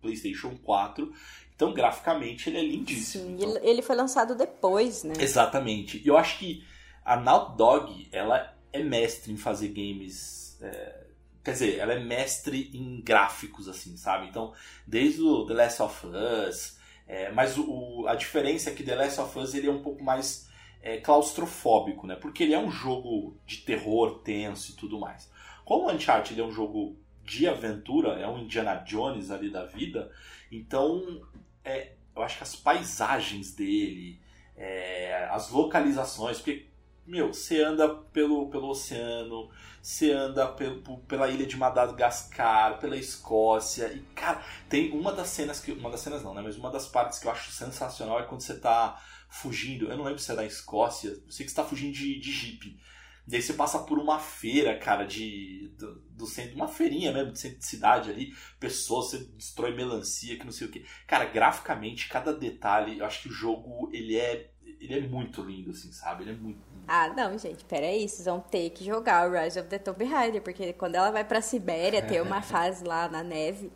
[0.00, 1.12] PlayStation 4.
[1.56, 3.24] Então, graficamente, ele é lindíssimo.
[3.24, 3.62] Sim, então...
[3.62, 5.14] ele foi lançado depois, né?
[5.18, 6.02] Exatamente.
[6.04, 6.64] E eu acho que
[7.04, 10.58] a Naughty Dog, ela é mestre em fazer games...
[10.60, 11.04] É...
[11.44, 14.28] Quer dizer, ela é mestre em gráficos, assim, sabe?
[14.28, 14.52] Então,
[14.86, 16.78] desde o The Last of Us...
[17.06, 17.30] É...
[17.32, 20.48] mas o, a diferença é que The Last of Us ele é um pouco mais
[20.84, 22.14] é, claustrofóbico, né?
[22.14, 25.30] Porque ele é um jogo de terror tenso e tudo mais.
[25.64, 30.12] Como o Uncharted é um jogo de aventura, é um Indiana Jones ali da vida,
[30.52, 31.22] então
[31.64, 34.20] é, eu acho que as paisagens dele,
[34.56, 36.68] é, as localizações, porque,
[37.06, 39.50] meu, você anda pelo, pelo oceano,
[39.82, 45.60] você anda pelo, pela ilha de Madagascar, pela Escócia, e, cara, tem uma das cenas
[45.60, 45.72] que.
[45.72, 46.42] Uma das cenas não, né?
[46.42, 49.90] Mas uma das partes que eu acho sensacional é quando você tá fugindo.
[49.90, 52.32] Eu não lembro se é da Escócia, eu sei que você tá fugindo de, de
[52.32, 52.78] Jeep.
[53.26, 57.32] E aí você passa por uma feira, cara, de do, do, centro, uma feirinha mesmo,
[57.32, 60.84] de centro de cidade ali, pessoas, você destrói melancia, que não sei o que.
[61.06, 64.50] Cara, graficamente, cada detalhe, eu acho que o jogo, ele é
[64.80, 66.24] ele é muito lindo, assim, sabe?
[66.24, 66.84] Ele é muito lindo.
[66.86, 70.42] Ah, não, gente, peraí, vocês vão ter que jogar o Rise of the Tomb Raider,
[70.42, 73.72] porque quando ela vai pra Sibéria, tem uma fase lá na neve,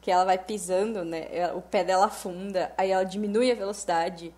[0.00, 4.34] que ela vai pisando, né, o pé dela afunda, aí ela diminui a velocidade,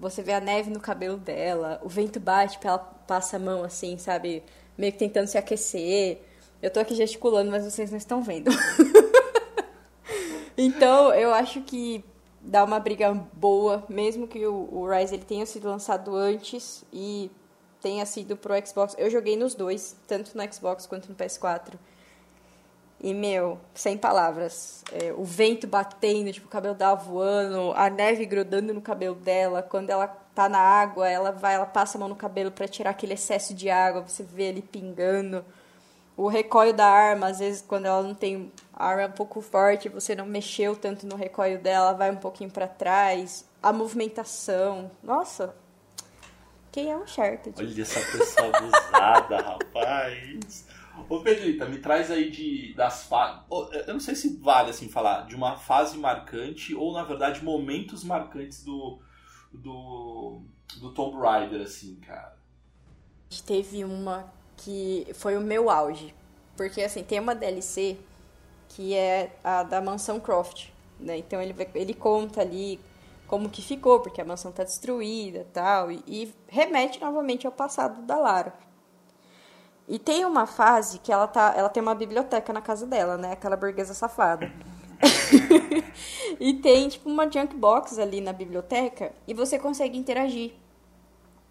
[0.00, 3.98] você vê a neve no cabelo dela, o vento bate, ela passa a mão assim,
[3.98, 4.42] sabe?
[4.76, 6.22] Meio que tentando se aquecer.
[6.62, 8.50] Eu tô aqui gesticulando, mas vocês não estão vendo.
[10.56, 12.02] então, eu acho que
[12.40, 17.30] dá uma briga boa, mesmo que o, Rise ele tenha sido lançado antes e
[17.82, 18.94] tenha sido pro Xbox.
[18.96, 21.74] Eu joguei nos dois, tanto no Xbox quanto no PS4.
[23.02, 24.84] E, meu, sem palavras.
[24.92, 29.62] É, o vento batendo, tipo, o cabelo dela voando, a neve grudando no cabelo dela,
[29.62, 32.90] quando ela tá na água, ela vai, ela passa a mão no cabelo para tirar
[32.90, 35.44] aquele excesso de água, você vê ele pingando.
[36.16, 39.40] O recoil da arma, às vezes quando ela não tem a arma é um pouco
[39.40, 43.46] forte, você não mexeu tanto no recoil dela, vai um pouquinho para trás.
[43.62, 44.90] A movimentação.
[45.02, 45.54] Nossa,
[46.72, 47.54] quem é um Uncharted?
[47.58, 50.66] Olha essa pessoa abusada, rapaz.
[51.08, 53.42] Ô Pedrita, me traz aí de das fases.
[53.86, 58.04] Eu não sei se vale assim falar de uma fase marcante ou na verdade momentos
[58.04, 59.00] marcantes do
[59.52, 60.42] do
[60.78, 62.38] do Tomb Raider assim, cara.
[63.46, 66.14] Teve uma que foi o meu auge,
[66.56, 67.96] porque assim, tem uma DLC
[68.68, 71.18] que é a da mansão Croft, né?
[71.18, 72.80] Então ele ele conta ali
[73.26, 78.02] como que ficou, porque a mansão tá destruída, tal, e, e remete novamente ao passado
[78.02, 78.52] da Lara.
[79.90, 83.32] E tem uma fase que ela tá, ela tem uma biblioteca na casa dela, né?
[83.32, 84.48] Aquela burguesa safada.
[86.38, 90.52] e tem tipo uma junk box ali na biblioteca e você consegue interagir.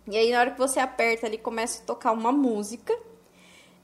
[0.08, 2.98] E aí na hora que você aperta ali começa a tocar uma música.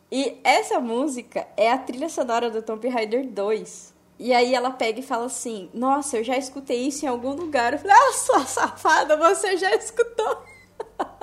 [0.10, 3.93] E essa música é a trilha sonora do Tomb Raider 2.
[4.18, 7.74] E aí ela pega e fala assim: "Nossa, eu já escutei isso em algum lugar".
[7.74, 10.38] Eu falei: "Ah, sua safada, você já escutou".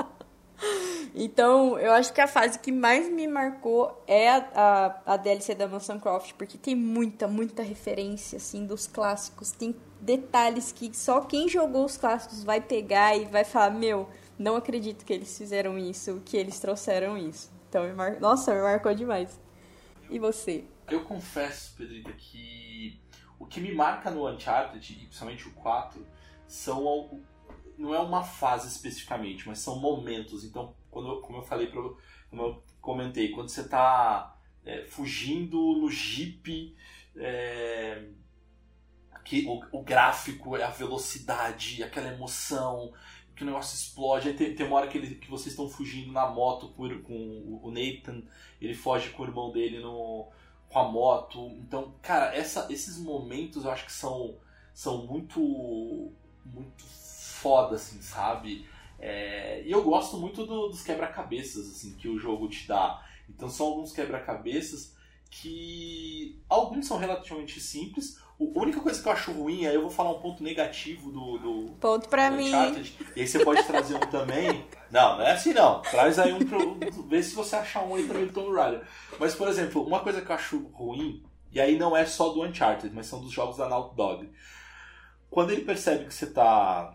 [1.14, 4.48] Então, eu acho que a fase que mais me marcou é a,
[5.06, 9.52] a, a DLC da Mansão Croft, porque tem muita, muita referência, assim, dos clássicos.
[9.52, 14.08] Tem detalhes que só quem jogou os clássicos vai pegar e vai falar, meu,
[14.38, 17.52] não acredito que eles fizeram isso, que eles trouxeram isso.
[17.68, 18.18] Então, me mar...
[18.18, 19.38] nossa, me marcou demais.
[20.08, 20.64] E você?
[20.90, 23.00] Eu confesso, Pedrita, que
[23.38, 26.06] o que me marca no Uncharted, e principalmente o 4,
[26.46, 26.84] são
[27.82, 30.44] não é uma fase especificamente, mas são momentos.
[30.44, 31.98] Então, quando como eu falei, pro,
[32.30, 36.76] como eu comentei, quando você está é, fugindo no jeep,
[37.16, 38.04] é,
[39.24, 42.92] que o, o, gráfico, é a velocidade, aquela emoção,
[43.34, 44.28] que o negócio explode.
[44.28, 47.60] Aí tem, tem uma hora que, ele, que vocês estão fugindo na moto com, com
[47.64, 48.22] o Nathan,
[48.60, 50.30] ele foge com o irmão dele no,
[50.68, 51.48] com a moto.
[51.58, 54.38] Então, cara, essa, esses momentos eu acho que são,
[54.72, 56.12] são muito,
[56.44, 56.84] muito
[57.42, 58.64] foda, assim, sabe?
[58.98, 63.04] É, e eu gosto muito do, dos quebra-cabeças, assim, que o jogo te dá.
[63.28, 64.94] Então são alguns quebra-cabeças
[65.28, 68.20] que alguns são relativamente simples.
[68.38, 71.38] A única coisa que eu acho ruim, aí eu vou falar um ponto negativo do,
[71.38, 72.52] do ponto para mim.
[73.16, 74.66] E aí você pode trazer um também.
[74.90, 75.80] Não, não é assim não.
[75.80, 76.78] Traz aí um pro,
[77.08, 78.86] vê se você achar um aí também do Tomb Raider.
[79.18, 82.42] Mas por exemplo, uma coisa que eu acho ruim, e aí não é só do
[82.42, 84.30] Uncharted, mas são dos jogos da Naughty Dog.
[85.30, 86.94] Quando ele percebe que você tá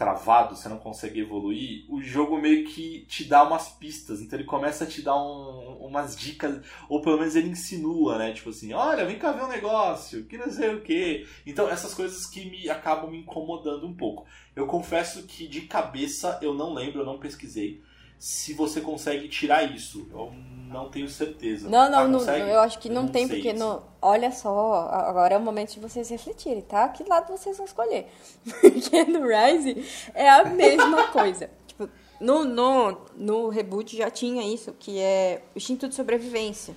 [0.00, 4.22] travado, você não consegue evoluir, o jogo meio que te dá umas pistas.
[4.22, 8.32] Então ele começa a te dar um, umas dicas, ou pelo menos ele insinua, né?
[8.32, 11.26] Tipo assim, olha, vem cá ver um negócio, que não sei o quê.
[11.46, 14.24] Então essas coisas que me acabam me incomodando um pouco.
[14.56, 17.82] Eu confesso que de cabeça eu não lembro, eu não pesquisei
[18.20, 20.06] se você consegue tirar isso.
[20.12, 20.30] Eu
[20.68, 21.70] não tenho certeza.
[21.70, 25.34] Não, não, ah, não eu acho que não, não tem, porque no, olha só, agora
[25.34, 26.86] é o momento de vocês refletirem, tá?
[26.90, 28.08] Que lado vocês vão escolher.
[28.60, 29.82] Porque no Rise
[30.14, 31.50] é a mesma coisa.
[31.66, 31.88] Tipo,
[32.20, 36.76] no, no, no reboot já tinha isso, que é o instinto de sobrevivência.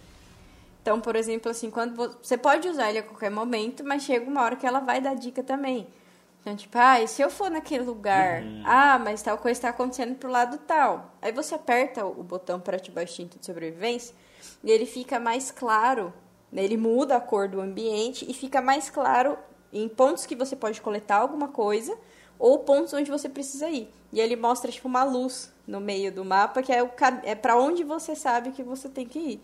[0.81, 4.41] Então, por exemplo, assim, quando você pode usar ele a qualquer momento, mas chega uma
[4.41, 5.87] hora que ela vai dar dica também.
[6.43, 8.43] Então, tipo, ah, e se eu for naquele lugar?
[8.43, 8.63] Uhum.
[8.65, 11.13] Ah, mas tal coisa está acontecendo pro lado tal.
[11.21, 14.13] Aí você aperta o botão para ativar o instinto de sobrevivência
[14.61, 16.13] e ele fica mais claro.
[16.51, 16.65] Né?
[16.65, 19.37] Ele muda a cor do ambiente e fica mais claro
[19.71, 21.97] em pontos que você pode coletar alguma coisa
[22.37, 23.89] ou pontos onde você precisa ir.
[24.11, 26.91] E ele mostra, tipo, uma luz no meio do mapa que é, o,
[27.23, 29.43] é para onde você sabe que você tem que ir.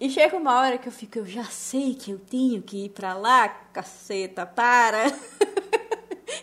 [0.00, 2.88] E chega uma hora que eu fico, eu já sei que eu tenho que ir
[2.88, 5.04] para lá, caceta, para.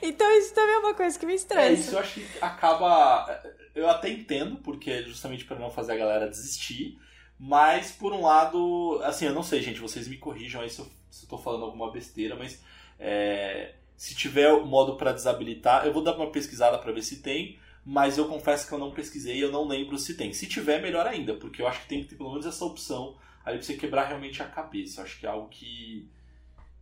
[0.01, 1.69] Então isso também é uma coisa que me estressa.
[1.69, 3.41] É, isso eu acho que acaba.
[3.73, 6.99] Eu até entendo, porque é justamente para não fazer a galera desistir.
[7.39, 10.87] Mas, por um lado, assim, eu não sei, gente, vocês me corrijam aí se eu,
[11.09, 12.63] se eu tô falando alguma besteira, mas
[12.99, 17.59] é, se tiver modo para desabilitar, eu vou dar uma pesquisada para ver se tem,
[17.85, 20.33] mas eu confesso que eu não pesquisei e eu não lembro se tem.
[20.33, 23.17] Se tiver, melhor ainda, porque eu acho que tem que ter pelo menos essa opção
[23.45, 24.99] aí pra você quebrar realmente a cabeça.
[24.99, 26.09] Eu acho que é algo que,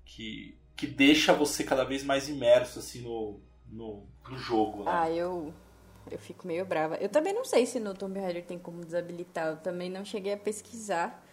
[0.05, 4.91] que que deixa você cada vez mais imerso assim no, no, no jogo, né?
[4.93, 5.53] Ah, eu
[6.09, 6.95] eu fico meio brava.
[6.97, 9.47] Eu também não sei se no Tomb Raider tem como desabilitar.
[9.47, 11.23] Eu também não cheguei a pesquisar.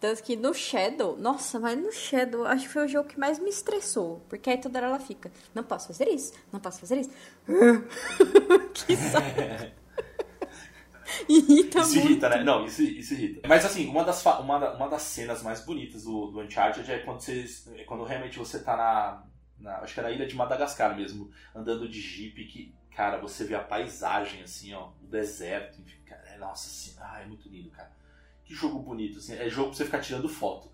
[0.00, 3.38] Tanto que no Shadow, nossa, mas no Shadow, acho que foi o jogo que mais
[3.38, 4.22] me estressou.
[4.28, 7.10] Porque aí toda hora ela fica, não posso fazer isso, não posso fazer isso.
[8.86, 9.72] que saco.
[11.28, 12.10] irrita isso muito.
[12.10, 12.44] irrita, né?
[12.44, 13.48] Não, isso, isso irrita.
[13.48, 17.20] Mas assim, uma das, uma, uma das cenas mais bonitas do, do Uncharted é quando,
[17.20, 17.44] você,
[17.76, 19.24] é quando realmente você tá na,
[19.58, 23.44] na, acho que era na ilha de Madagascar mesmo, andando de jeep que, cara, você
[23.44, 27.48] vê a paisagem assim, ó, o deserto, enfim, cara, é, nossa, assim, ah, é muito
[27.48, 27.90] lindo, cara.
[28.44, 30.70] Que jogo bonito, assim, é jogo pra você ficar tirando foto.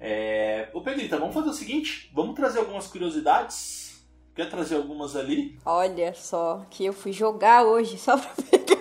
[0.00, 0.68] É...
[0.74, 4.04] Ô Pedrita, vamos fazer o seguinte, vamos trazer algumas curiosidades.
[4.34, 5.56] Quer trazer algumas ali?
[5.64, 8.73] Olha só, que eu fui jogar hoje só pra pegar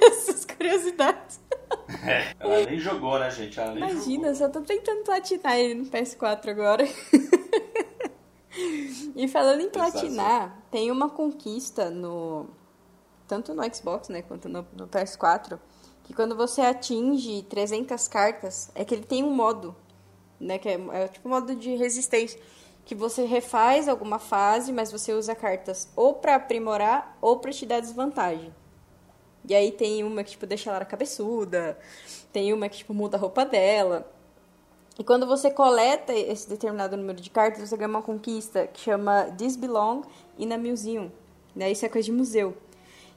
[0.66, 1.40] essas curiosidades.
[2.06, 3.60] É, ela nem jogou, né, gente?
[3.60, 4.36] Imagina, jogou.
[4.36, 6.84] só tô tentando platinar ele no PS4 agora.
[9.16, 12.48] e falando em platinar, tem uma conquista no.
[13.28, 15.58] Tanto no Xbox, né, quanto no, no PS4,
[16.04, 19.76] que quando você atinge 300 cartas, é que ele tem um modo,
[20.40, 22.40] né, que é, é tipo um modo de resistência,
[22.86, 27.66] que você refaz alguma fase, mas você usa cartas ou pra aprimorar ou pra te
[27.66, 28.54] dar desvantagem.
[29.48, 31.78] E aí tem uma que, tipo, deixa ela cabeçuda,
[32.32, 34.10] tem uma que, tipo, muda a roupa dela.
[34.98, 39.26] E quando você coleta esse determinado número de cartas, você ganha uma conquista que chama
[39.38, 40.04] This Belong
[40.38, 41.12] in a Museum.
[41.56, 41.72] Né?
[41.72, 42.56] Isso é coisa de museu.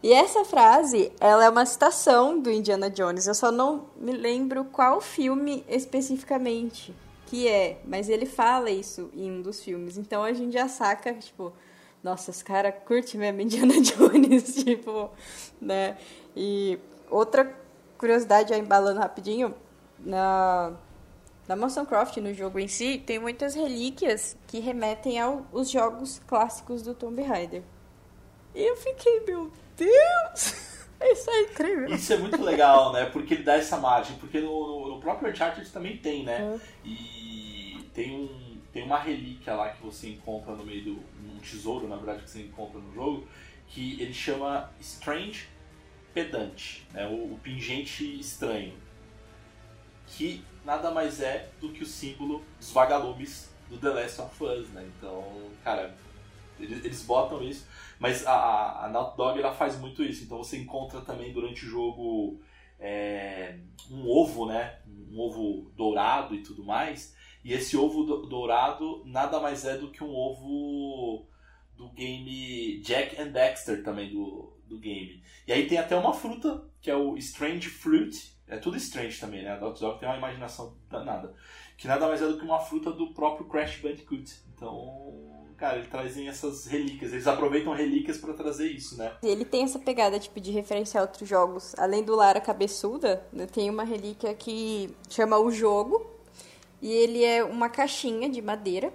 [0.03, 3.27] E essa frase, ela é uma citação do Indiana Jones.
[3.27, 6.95] Eu só não me lembro qual filme especificamente
[7.27, 9.99] que é, mas ele fala isso em um dos filmes.
[9.99, 11.53] Então a gente já saca, tipo,
[12.07, 15.11] nossa, esse cara curte mesmo Indiana Jones, tipo,
[15.61, 15.99] né?
[16.37, 16.79] E
[17.11, 17.53] outra
[17.99, 19.53] curiosidade, já embalando rapidinho,
[19.99, 20.73] na,
[21.49, 26.81] na Mansão Croft, no jogo em si, tem muitas relíquias que remetem aos jogos clássicos
[26.81, 27.65] do Tomb Raider.
[28.55, 30.77] E eu fiquei, meu Deus!
[31.03, 31.89] Isso é incrível.
[31.89, 33.07] Isso é muito legal, né?
[33.07, 34.17] Porque ele dá essa margem.
[34.17, 36.41] Porque no, no próprio Uncharted também tem, né?
[36.41, 36.61] Uhum.
[36.85, 38.46] E tem, um,
[38.77, 41.05] tem uma relíquia lá que você encontra no meio do.
[41.25, 43.27] um tesouro, na verdade, que você encontra no jogo,
[43.69, 45.49] que ele chama Strange
[46.13, 47.07] Pedante, né?
[47.07, 48.75] o, o pingente estranho.
[50.07, 54.69] Que nada mais é do que o símbolo dos vagalumes do The Last of Us,
[54.69, 54.87] né?
[54.99, 55.97] Então, cara,
[56.61, 57.67] eles, eles botam isso.
[57.99, 60.23] Mas a, a Naughty Dog ela faz muito isso.
[60.23, 62.43] Então você encontra também durante o jogo
[62.79, 63.59] é,
[63.91, 64.81] um ovo, né?
[64.87, 67.16] Um ovo dourado e tudo mais.
[67.47, 71.27] E esse ovo do- dourado nada mais é do que um ovo
[71.77, 75.23] do game Jack and Dexter também do, do game.
[75.47, 78.35] E aí tem até uma fruta que é o Strange Fruit.
[78.49, 79.51] É tudo Strange também, né?
[79.53, 81.35] A Naughty Dog tem uma imaginação danada.
[81.77, 84.33] Que nada mais é do que uma fruta do próprio Crash Bandicoot.
[84.55, 87.13] Então, cara, eles trazem essas relíquias.
[87.13, 89.13] Eles aproveitam relíquias pra trazer isso, né?
[89.23, 91.75] Ele tem essa pegada, tipo, de referenciar outros jogos.
[91.79, 96.16] Além do Lara Cabeçuda, né, tem uma relíquia que chama O Jogo.
[96.81, 98.93] E ele é uma caixinha de madeira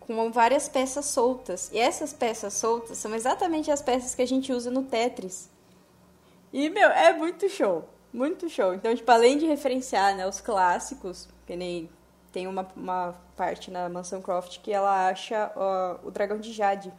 [0.00, 1.70] com várias peças soltas.
[1.72, 5.48] E essas peças soltas são exatamente as peças que a gente usa no Tetris.
[6.52, 7.84] E, meu, é muito show.
[8.12, 8.74] Muito show.
[8.74, 11.88] Então, tipo, além de referenciar né, os clássicos, que nem
[12.32, 16.92] tem uma, uma parte na Mansão Croft que ela acha ó, o dragão de Jade.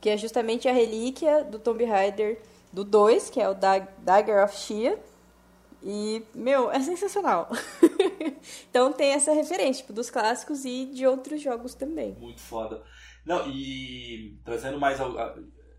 [0.00, 2.38] Que é justamente a relíquia do Tomb Raider
[2.72, 4.98] do 2, que é o Dag Dagger of Shia.
[5.88, 7.48] E, meu, é sensacional.
[8.68, 12.12] então tem essa referência, tipo, dos clássicos e de outros jogos também.
[12.18, 12.82] Muito foda.
[13.24, 14.98] Não, e trazendo mais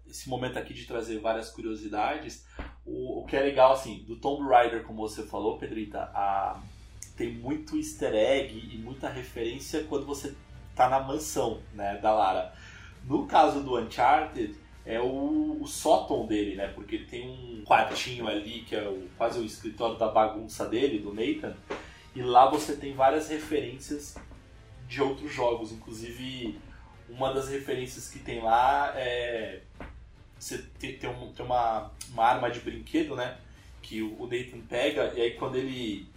[0.08, 2.45] esse momento aqui de trazer várias curiosidades,
[2.86, 6.64] o, o que é legal, assim, do Tomb Raider, como você falou, Pedrita, a-
[7.18, 10.34] tem muito easter egg e muita referência quando você
[10.74, 12.53] tá na mansão, né, da Lara.
[13.03, 14.55] No caso do Uncharted,
[14.88, 19.38] é o, o sótão dele, né, porque tem um quartinho ali, que é o, quase
[19.39, 21.55] o escritório da bagunça dele, do Nathan,
[22.15, 24.15] e lá você tem várias referências
[24.88, 26.57] de outros jogos, inclusive
[27.09, 29.61] uma das referências que tem lá é
[30.39, 33.38] você tem, tem, um- tem uma, uma arma de brinquedo, né?
[33.81, 36.07] Que o, o Nathan pega e aí quando ele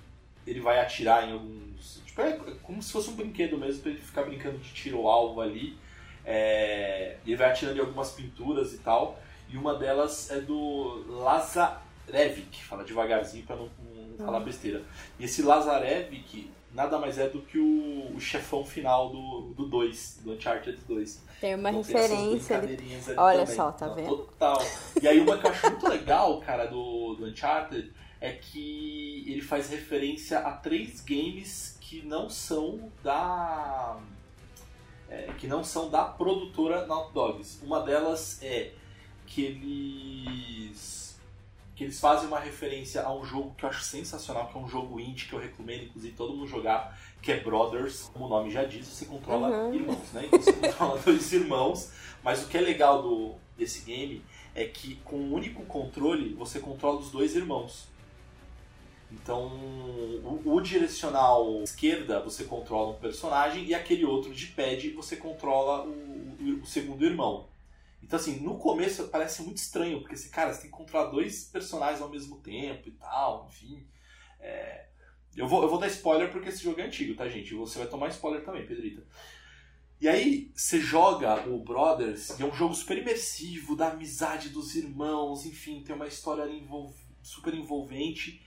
[0.46, 2.02] ele vai atirar em alguns.
[2.04, 5.08] Tipo, é como se fosse um brinquedo mesmo, pra ele ficar brincando de tiro ao
[5.08, 5.76] alvo ali.
[6.30, 9.18] É, ele vai atirando em algumas pinturas e tal.
[9.48, 13.68] E uma delas é do Lazarevic, fala devagarzinho pra não,
[14.18, 14.82] não falar besteira.
[15.18, 20.32] E esse Lazarevic nada mais é do que o, o chefão final do 2, do,
[20.34, 21.22] Uncharted 2.
[21.40, 23.56] Tem uma Então tem referência brincadeirinhas ali Olha também.
[23.56, 24.16] só, tá Não, vendo?
[24.16, 24.62] Total.
[25.02, 29.40] E aí uma que eu acho muito legal, cara, do, do Uncharted é que ele
[29.40, 33.98] faz referência a três games que não são da
[35.10, 37.58] é, que não são da produtora Naughty Dogs.
[37.62, 38.72] Uma delas é
[39.26, 41.10] que eles
[41.74, 44.68] que eles fazem uma referência a um jogo que eu acho sensacional, que é um
[44.68, 48.10] jogo indie que eu recomendo inclusive todo mundo jogar, que é Brothers.
[48.12, 49.74] Como o nome já diz, você controla Uhum.
[49.74, 50.24] irmãos, né?
[50.26, 51.90] Então você controla dois irmãos.
[52.22, 54.22] Mas o que é legal do desse game
[54.54, 57.88] é que com um único controle você controla os dois irmãos.
[59.12, 59.48] Então,
[60.22, 65.84] o, o, direcional esquerda você controla um personagem e aquele outro de pad você controla
[65.84, 67.48] o, o, o, segundo irmão.
[68.02, 71.44] Então, assim, no começo parece muito estranho, porque, assim, cara, você tem que controlar dois
[71.44, 73.84] personagens ao mesmo tempo e tal, enfim.
[74.38, 74.86] É...
[75.36, 77.54] Eu, vou, eu vou dar spoiler porque esse jogo é antigo, tá, gente?
[77.54, 79.04] Você vai tomar spoiler também, Pedrita.
[80.00, 84.74] E aí, você joga o Brothers, e é um jogo super imersivo, da amizade dos
[84.74, 86.94] irmãos, enfim, tem uma história envolv...
[87.22, 88.42] super envolvente.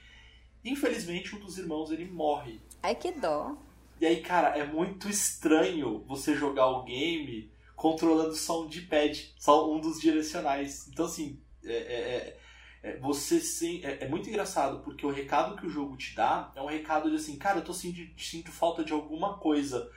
[0.63, 2.61] Infelizmente, um dos irmãos ele morre.
[2.81, 3.55] Ai, que dó.
[3.99, 9.71] E aí, cara, é muito estranho você jogar o game controlando só um D-pad, só
[9.71, 10.87] um dos direcionais.
[10.87, 12.37] Então, assim, é, é,
[12.83, 16.15] é, é você sim, é, é, muito engraçado, porque o recado que o jogo te
[16.15, 19.89] dá é um recado de assim, cara, eu tô sentindo, sinto falta de alguma coisa.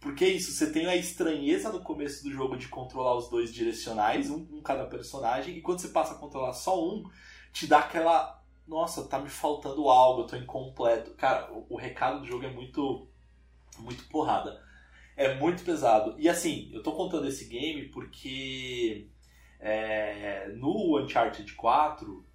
[0.00, 3.52] Porque é isso, você tem a estranheza no começo do jogo de controlar os dois
[3.52, 7.04] direcionais, um, um cada personagem, e quando você passa a controlar só um,
[7.52, 11.12] te dá aquela nossa, tá me faltando algo, eu tô incompleto.
[11.12, 13.08] Cara, o, o, recado do jogo é muito
[13.78, 14.62] muito porrada.
[15.16, 16.14] É muito pesado.
[16.18, 19.08] E assim, eu tô contando esse game porque
[19.60, 22.26] é, no Uncharted 4,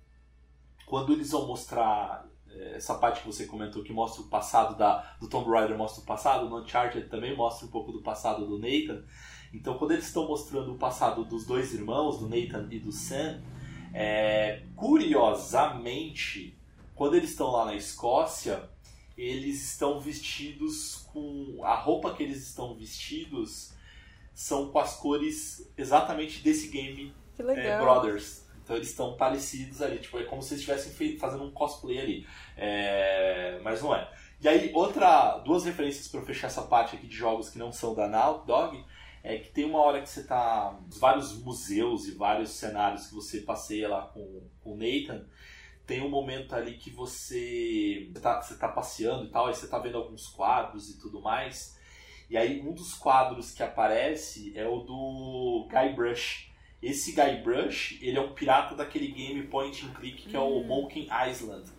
[0.86, 5.16] quando eles vão mostrar é, essa parte que você comentou que mostra o passado da,
[5.20, 8.58] do Tomb Raider, mostra o passado, no Uncharted também mostra um pouco do passado do
[8.58, 9.04] Nathan.
[9.54, 13.42] Então, quando eles estão mostrando o passado dos dois irmãos, do Nathan e do Sam,
[13.94, 16.58] é, curiosamente,
[16.96, 18.70] quando eles estão lá na Escócia,
[19.18, 21.60] eles estão vestidos com.
[21.64, 23.74] A roupa que eles estão vestidos
[24.34, 28.46] são com as cores exatamente desse game é, Brothers.
[28.64, 32.28] Então eles estão parecidos ali, tipo, é como se eles estivessem fazendo um cosplay ali.
[32.56, 34.10] É, mas não é.
[34.40, 37.94] E aí, outra, duas referências para fechar essa parte aqui de jogos que não são
[37.94, 38.86] da Naughty Dog
[39.24, 43.42] é que tem uma hora que você tá vários museus e vários cenários que você
[43.42, 45.26] passeia lá com, com o Nathan
[45.92, 49.78] tem um momento ali que você está você tá passeando e tal, aí você tá
[49.78, 51.78] vendo alguns quadros e tudo mais.
[52.30, 56.50] E aí um dos quadros que aparece é o do Guybrush.
[56.82, 60.64] Esse Guybrush, ele é um pirata daquele game point and click que é o hum.
[60.66, 61.70] Monkey Island.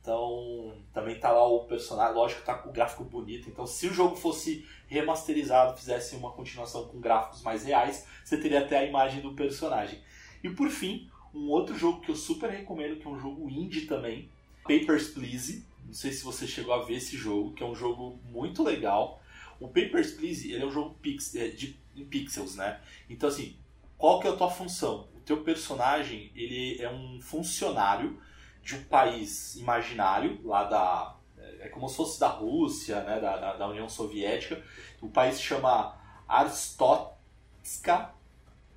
[0.00, 3.48] Então, também tá lá o personagem, lógico tá com o gráfico bonito.
[3.48, 8.60] Então, se o jogo fosse remasterizado, fizesse uma continuação com gráficos mais reais, você teria
[8.60, 10.00] até a imagem do personagem.
[10.42, 13.82] E por fim, um outro jogo que eu super recomendo, que é um jogo indie
[13.82, 14.30] também,
[14.62, 15.64] Papers, Please.
[15.84, 19.22] Não sei se você chegou a ver esse jogo, que é um jogo muito legal.
[19.58, 22.80] O Papers, Please, ele é um jogo pix, é, de, em pixels, né?
[23.08, 23.56] Então, assim,
[23.96, 25.08] qual que é a tua função?
[25.16, 28.20] O teu personagem, ele é um funcionário
[28.68, 31.16] de um país imaginário, lá da.
[31.38, 34.62] É, é como se fosse da Rússia, né, da, da, da União Soviética.
[35.00, 35.96] O país se chama
[36.28, 38.10] Arstotska.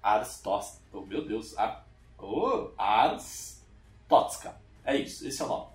[0.02, 1.86] Arstos, oh, meu Deus, Ar,
[2.18, 4.56] oh, Arstotska.
[4.86, 5.68] É isso, esse é o nome.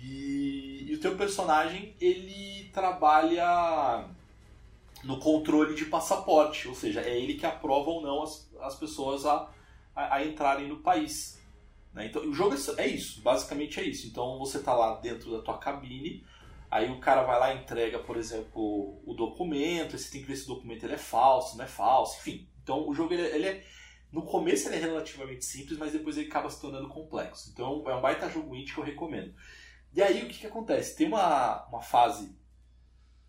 [0.00, 4.08] E, e o teu personagem, ele trabalha
[5.02, 9.26] no controle de passaporte, ou seja, é ele que aprova ou não as, as pessoas
[9.26, 9.50] a,
[9.96, 11.39] a, a entrarem no país.
[11.92, 12.06] Né?
[12.06, 14.06] Então, o jogo é, é isso, basicamente é isso.
[14.06, 16.24] Então, você está lá dentro da tua cabine,
[16.70, 20.36] aí o cara vai lá e entrega, por exemplo, o documento, você tem que ver
[20.36, 22.48] se o documento ele é falso, não é falso, enfim.
[22.62, 23.64] Então, o jogo ele, ele é
[24.12, 27.50] no começo ele é relativamente simples, mas depois ele acaba se tornando complexo.
[27.52, 29.34] Então é um baita jogo indie que eu recomendo.
[29.92, 30.96] E aí o que, que acontece?
[30.96, 32.36] Tem uma, uma fase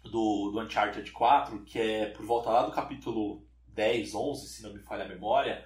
[0.04, 4.74] do, do Uncharted 4 que é por volta lá do capítulo 10, 11, se não
[4.74, 5.66] me falha a memória,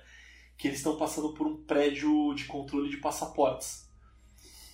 [0.57, 3.89] que eles estão passando por um prédio de controle de passaportes.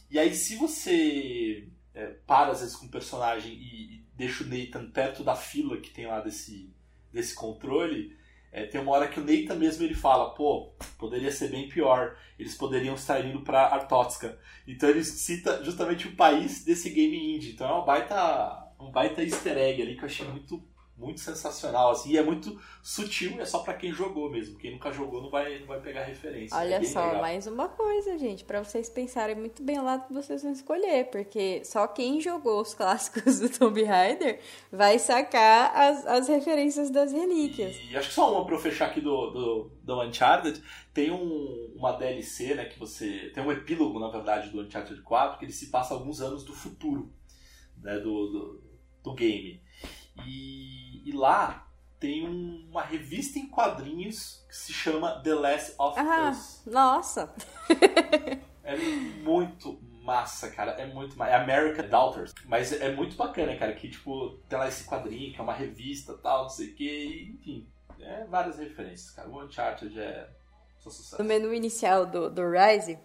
[0.10, 4.48] E aí, se você é, para às vezes com o personagem e, e, deixa o
[4.48, 6.74] Nathan perto da fila que tem lá desse,
[7.12, 8.16] desse controle,
[8.52, 12.18] é, tem uma hora que o Nathan mesmo ele fala: pô, poderia ser bem pior,
[12.38, 14.38] eles poderiam estar indo para Artotska.
[14.68, 17.52] Então ele cita justamente o país desse game indie.
[17.52, 20.62] Então é uma baita, um baita easter egg ali que eu achei muito
[21.02, 24.58] muito sensacional, assim, e é muito sutil, é só para quem jogou mesmo.
[24.58, 26.56] Quem nunca jogou não vai, não vai pegar referência.
[26.56, 27.22] Olha é só, legal.
[27.22, 31.10] mais uma coisa, gente, para vocês pensarem muito bem o lado que vocês vão escolher,
[31.10, 34.40] porque só quem jogou os clássicos do Tomb Raider
[34.72, 37.76] vai sacar as, as referências das relíquias.
[37.76, 40.62] E, e acho que só uma pra eu fechar aqui do, do, do Uncharted,
[40.94, 43.32] tem um, uma DLC, né, que você...
[43.34, 46.54] Tem um epílogo, na verdade, do Uncharted 4, que ele se passa alguns anos do
[46.54, 47.12] futuro,
[47.82, 48.64] né, do, do,
[49.04, 49.62] do game.
[50.26, 51.68] E, e lá
[52.00, 56.64] tem um, uma revista em quadrinhos que se chama The Last of ah, Us.
[56.66, 57.34] Nossa!
[58.64, 58.76] é
[59.24, 60.72] muito massa, cara.
[60.72, 61.32] É muito massa.
[61.32, 62.34] É American Doubters.
[62.46, 63.74] Mas é muito bacana, cara.
[63.74, 67.32] Que, tipo, tem lá esse quadrinho, que é uma revista tal, não sei o quê.
[67.36, 67.68] Enfim,
[68.00, 69.30] é várias referências, cara.
[69.30, 70.28] O Uncharted é
[70.80, 71.22] só sucesso.
[71.22, 72.98] No menu inicial do, do Rise,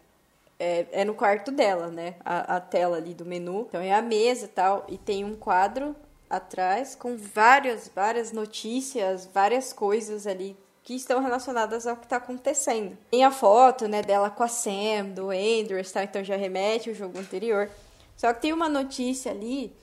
[0.59, 2.17] é, é no quarto dela, né?
[2.25, 3.67] A, a tela ali do menu.
[3.69, 4.87] Então é a mesa e tal.
[4.89, 5.95] E tem um quadro
[6.29, 12.97] atrás com várias, várias notícias, várias coisas ali que estão relacionadas ao que está acontecendo.
[13.11, 16.05] Tem a foto, né, dela com a Sam, do Andrews, tá?
[16.05, 17.69] Então já remete ao jogo anterior.
[18.17, 19.75] Só que tem uma notícia ali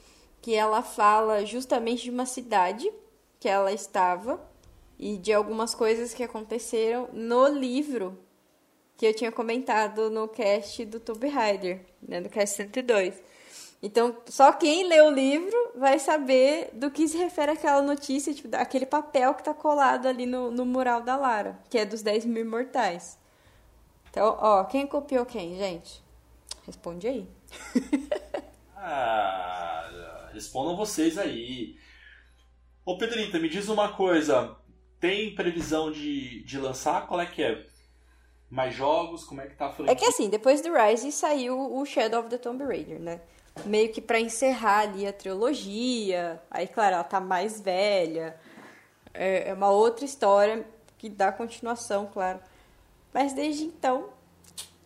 [0.41, 2.89] que ela fala justamente de uma cidade
[3.39, 4.39] que ela estava
[4.97, 8.17] e de algumas coisas que aconteceram no livro
[8.95, 13.21] que eu tinha comentado no cast do Tomb Raider, né, no cast 102.
[13.86, 18.47] Então, só quem lê o livro vai saber do que se refere aquela notícia, tipo,
[18.55, 22.23] aquele papel que tá colado ali no, no mural da Lara, que é dos 10
[22.23, 23.19] mil imortais.
[24.09, 26.01] Então, ó, quem copiou quem, gente?
[26.65, 27.27] Responde aí.
[28.77, 31.75] ah, respondam vocês aí.
[32.86, 34.55] Ô Pedrita, me diz uma coisa.
[34.97, 37.05] Tem previsão de, de lançar?
[37.05, 37.65] Qual é que é?
[38.49, 39.25] Mais jogos?
[39.25, 39.91] Como é que tá a frente?
[39.91, 43.19] É que assim, depois do Rise saiu o Shadow of the Tomb Raider, né?
[43.66, 46.41] Meio que para encerrar ali a trilogia.
[46.49, 48.36] Aí, claro, ela tá mais velha.
[49.14, 50.66] É, é uma outra história
[50.97, 52.39] que dá continuação, claro.
[53.14, 54.10] Mas desde então,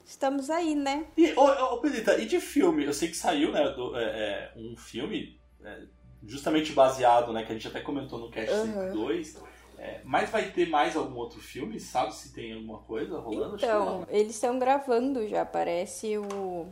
[0.05, 1.05] estamos aí, né?
[1.15, 2.83] E, ô, Pedrita, e de filme?
[2.83, 5.83] Eu sei que saiu, né, do, é, é, um filme é,
[6.25, 8.93] justamente baseado, né, que a gente até comentou no Cast uhum.
[8.93, 9.37] 2
[9.77, 11.79] é, mas vai ter mais algum outro filme?
[11.79, 13.55] Sabe se tem alguma coisa rolando?
[13.55, 16.67] Então, eles estão gravando já, parece o,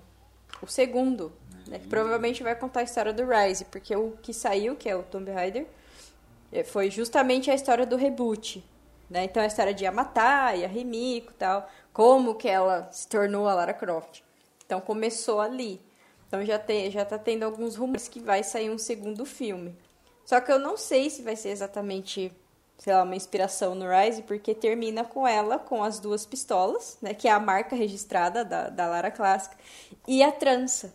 [0.61, 1.31] o segundo.
[1.67, 4.95] Né, que provavelmente vai contar a história do Rise, porque o que saiu, que é
[4.95, 5.65] o Tomb Raider,
[6.51, 8.63] é, foi justamente a história do reboot.
[9.09, 9.23] Né?
[9.23, 13.73] Então a história de Yamatai, a e tal, como que ela se tornou a Lara
[13.73, 14.21] Croft.
[14.65, 15.81] Então começou ali.
[16.27, 19.75] Então já, tem, já tá tendo alguns rumores que vai sair um segundo filme.
[20.23, 22.31] Só que eu não sei se vai ser exatamente
[22.77, 27.13] sei lá, uma inspiração no Rise, porque termina com ela com as duas pistolas, né,
[27.13, 29.55] que é a marca registrada da, da Lara clássica,
[30.07, 30.93] e a trança.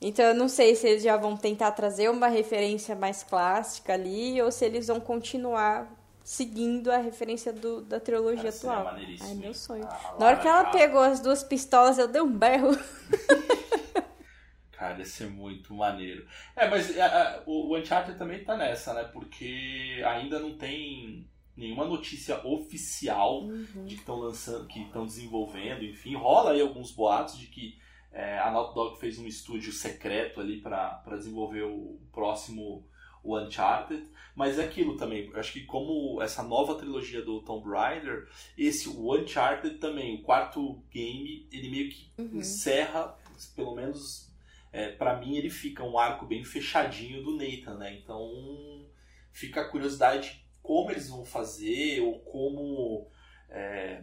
[0.00, 4.40] Então eu não sei se eles já vão tentar trazer uma referência mais clássica ali,
[4.40, 5.92] ou se eles vão continuar
[6.22, 8.96] seguindo a referência do, da trilogia Cara, atual.
[9.22, 9.84] Ai, meu sonho.
[9.86, 12.70] Ah, Na hora que ela pegou as duas pistolas, eu dei um berro.
[14.70, 16.24] Cara, ia ser muito maneiro.
[16.54, 19.04] É, mas a, a, o, o Uncharted também tá nessa, né?
[19.04, 21.26] Porque ainda não tem
[21.56, 23.84] nenhuma notícia oficial uhum.
[23.84, 26.14] de que estão lançando, que estão desenvolvendo, enfim.
[26.14, 27.76] Rola aí alguns boatos de que
[28.12, 32.86] é, a Naughty Dog fez um estúdio secreto ali para desenvolver o próximo
[33.22, 35.26] o Uncharted, mas é aquilo também.
[35.26, 40.22] Eu acho que como essa nova trilogia do Tomb Raider, esse o Uncharted também, o
[40.22, 42.38] quarto game, ele meio que uhum.
[42.38, 43.16] encerra,
[43.54, 44.32] pelo menos
[44.72, 47.94] é, para mim ele fica um arco bem fechadinho do Nathan, né?
[47.94, 48.86] Então
[49.32, 53.10] fica a curiosidade como eles vão fazer ou como
[53.48, 54.02] é,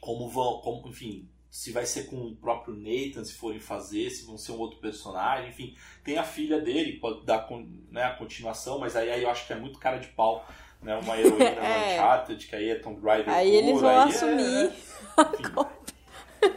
[0.00, 4.24] como vão, como, enfim, se vai ser com o próprio Nathan, se forem fazer, se
[4.24, 7.46] vão ser um outro personagem, enfim, tem a filha dele, pode dar
[7.90, 10.48] né, a continuação, mas aí, aí eu acho que é muito cara de pau,
[10.80, 11.94] né, uma heroína é.
[11.94, 14.72] Uncharted, que aí é Tomb Raider Aí pura, eles vão aí assumir é,
[15.40, 16.52] enfim,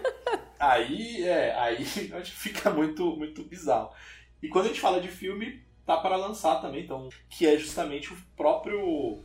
[0.58, 1.84] Aí, é, aí
[2.24, 3.92] fica muito, muito bizarro.
[4.42, 8.14] E quando a gente fala de filme, tá para lançar também, então, que é justamente
[8.14, 9.22] o próprio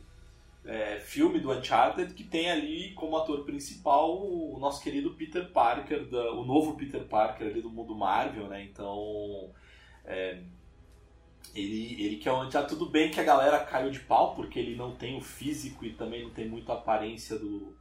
[0.64, 6.08] é, filme do Uncharted que tem ali como ator principal o nosso querido Peter Parker,
[6.08, 8.62] da, o novo Peter Parker ali do mundo Marvel, né?
[8.64, 9.50] Então,
[10.04, 10.40] é,
[11.54, 14.58] ele, ele que é onde tá tudo bem que a galera caiu de pau porque
[14.58, 17.76] ele não tem o físico e também não tem muito a aparência do,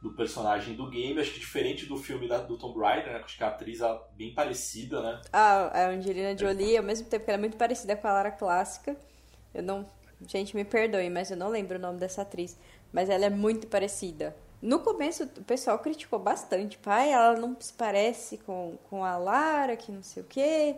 [0.00, 1.20] do personagem do game.
[1.20, 3.20] Acho que diferente do filme da, do Tomb Raider, né?
[3.24, 5.20] Acho que a atriz é bem parecida, né?
[5.32, 8.30] Ah, a Angelina Jolie, ao mesmo tempo que ela é muito parecida com a Lara
[8.30, 8.96] clássica.
[9.52, 9.86] Eu não.
[10.26, 12.56] Gente, me perdoe, mas eu não lembro o nome dessa atriz.
[12.92, 14.36] Mas ela é muito parecida.
[14.60, 16.76] No começo, o pessoal criticou bastante.
[16.78, 20.76] Pai, ela não se parece com, com a Lara, que não sei o quê.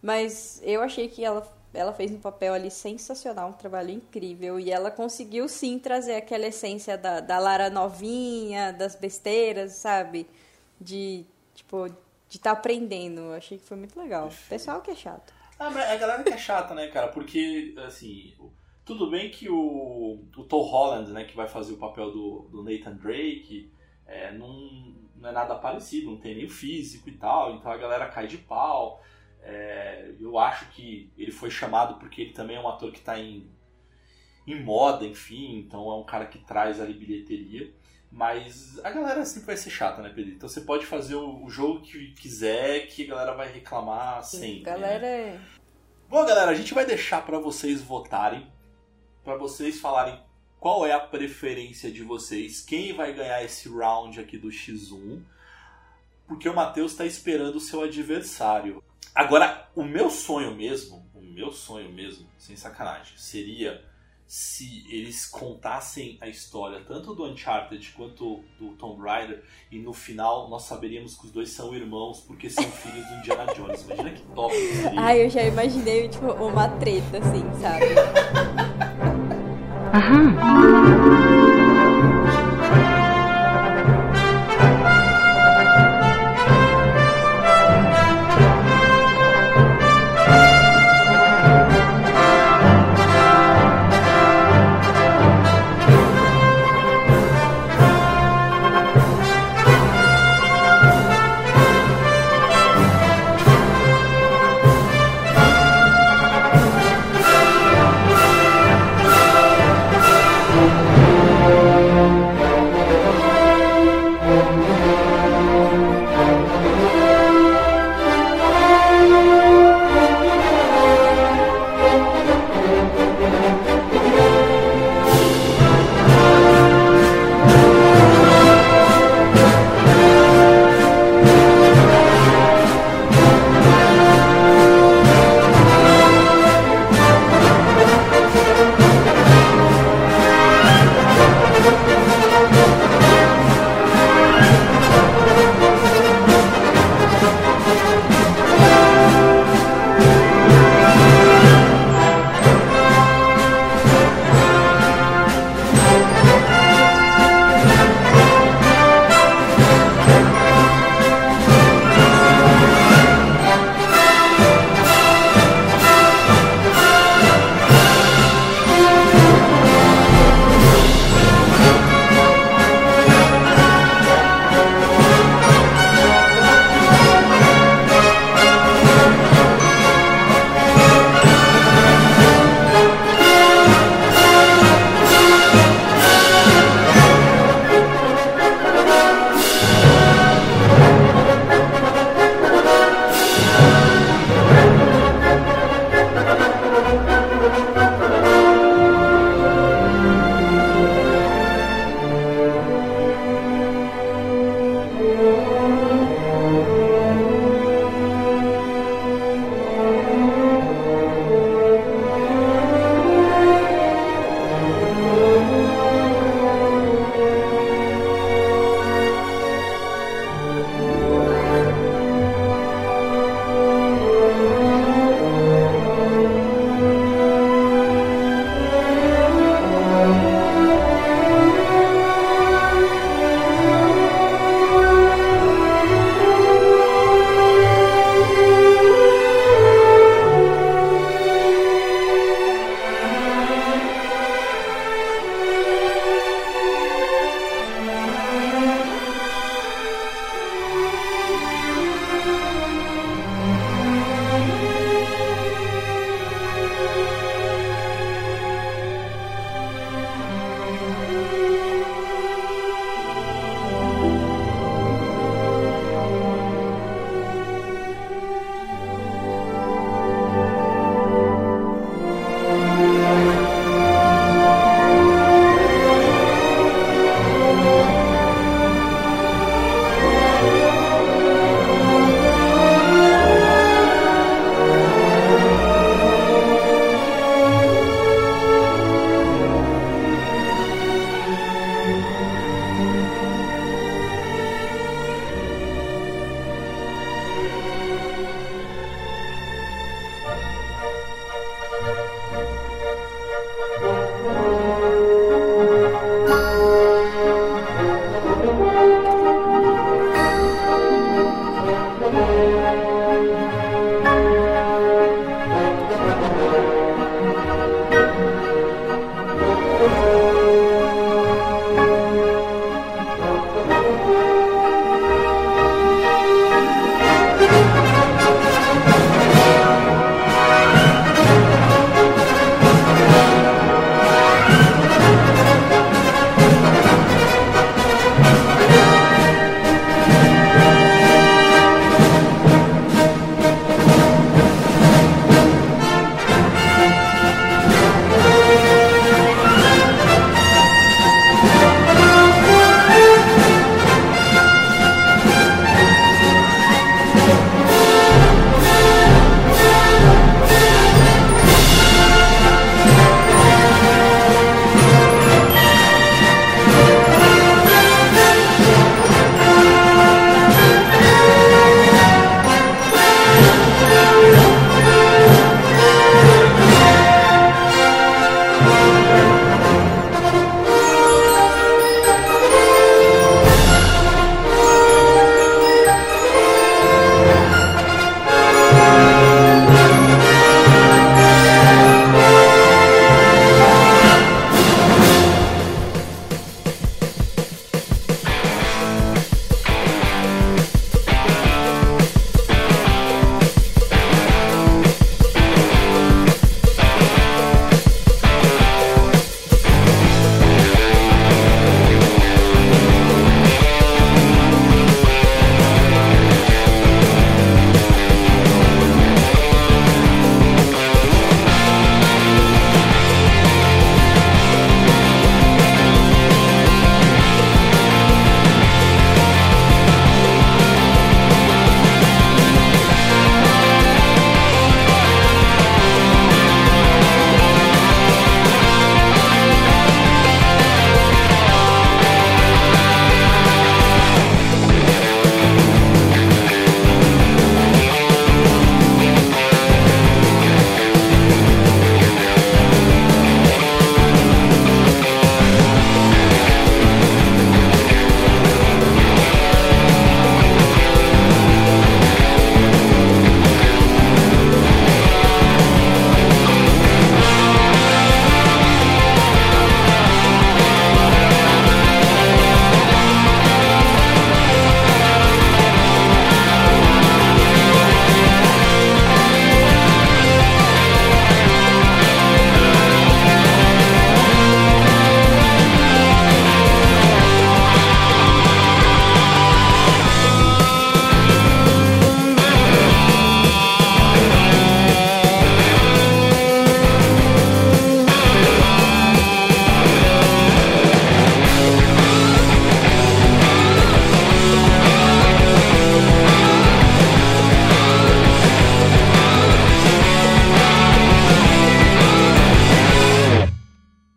[0.00, 1.42] Mas eu achei que ela
[1.74, 4.58] ela fez um papel ali sensacional, um trabalho incrível.
[4.58, 10.26] E ela conseguiu sim trazer aquela essência da, da Lara novinha, das besteiras, sabe?
[10.80, 11.94] De, tipo, de
[12.36, 13.20] estar tá aprendendo.
[13.20, 14.28] Eu achei que foi muito legal.
[14.28, 15.32] O pessoal que é chato.
[15.58, 17.08] Ah, mas a galera que é chata, né, cara?
[17.08, 18.34] Porque, assim,
[18.88, 22.62] tudo bem que o, o Tom Holland, né, que vai fazer o papel do, do
[22.62, 23.70] Nathan Drake,
[24.06, 24.48] é, não,
[25.14, 28.26] não é nada parecido, não tem nem o físico e tal, então a galera cai
[28.26, 29.04] de pau.
[29.42, 33.18] É, eu acho que ele foi chamado porque ele também é um ator que está
[33.18, 33.50] em,
[34.46, 37.70] em moda, enfim, então é um cara que traz ali bilheteria.
[38.10, 40.32] Mas a galera sempre vai ser chata, né, Pedro?
[40.32, 44.62] Então você pode fazer o, o jogo que quiser, que a galera vai reclamar sempre.
[44.62, 45.28] Galera né?
[45.34, 45.40] é.
[46.08, 48.50] Bom, galera, a gente vai deixar para vocês votarem,
[49.28, 50.18] para vocês falarem
[50.58, 55.22] qual é a preferência de vocês, quem vai ganhar esse round aqui do X1.
[56.26, 58.82] porque o Matheus está esperando o seu adversário.
[59.14, 63.84] Agora, o meu sonho mesmo, o meu sonho mesmo, sem sacanagem, seria
[64.28, 70.50] se eles contassem a história tanto do Uncharted quanto do Tomb Raider e no final
[70.50, 73.82] nós saberíamos que os dois são irmãos porque são filhos do Indiana Jones.
[73.84, 75.00] Imagina que top seria.
[75.00, 77.86] Ai, eu já imaginei tipo uma treta assim, sabe?
[79.94, 80.97] Aham.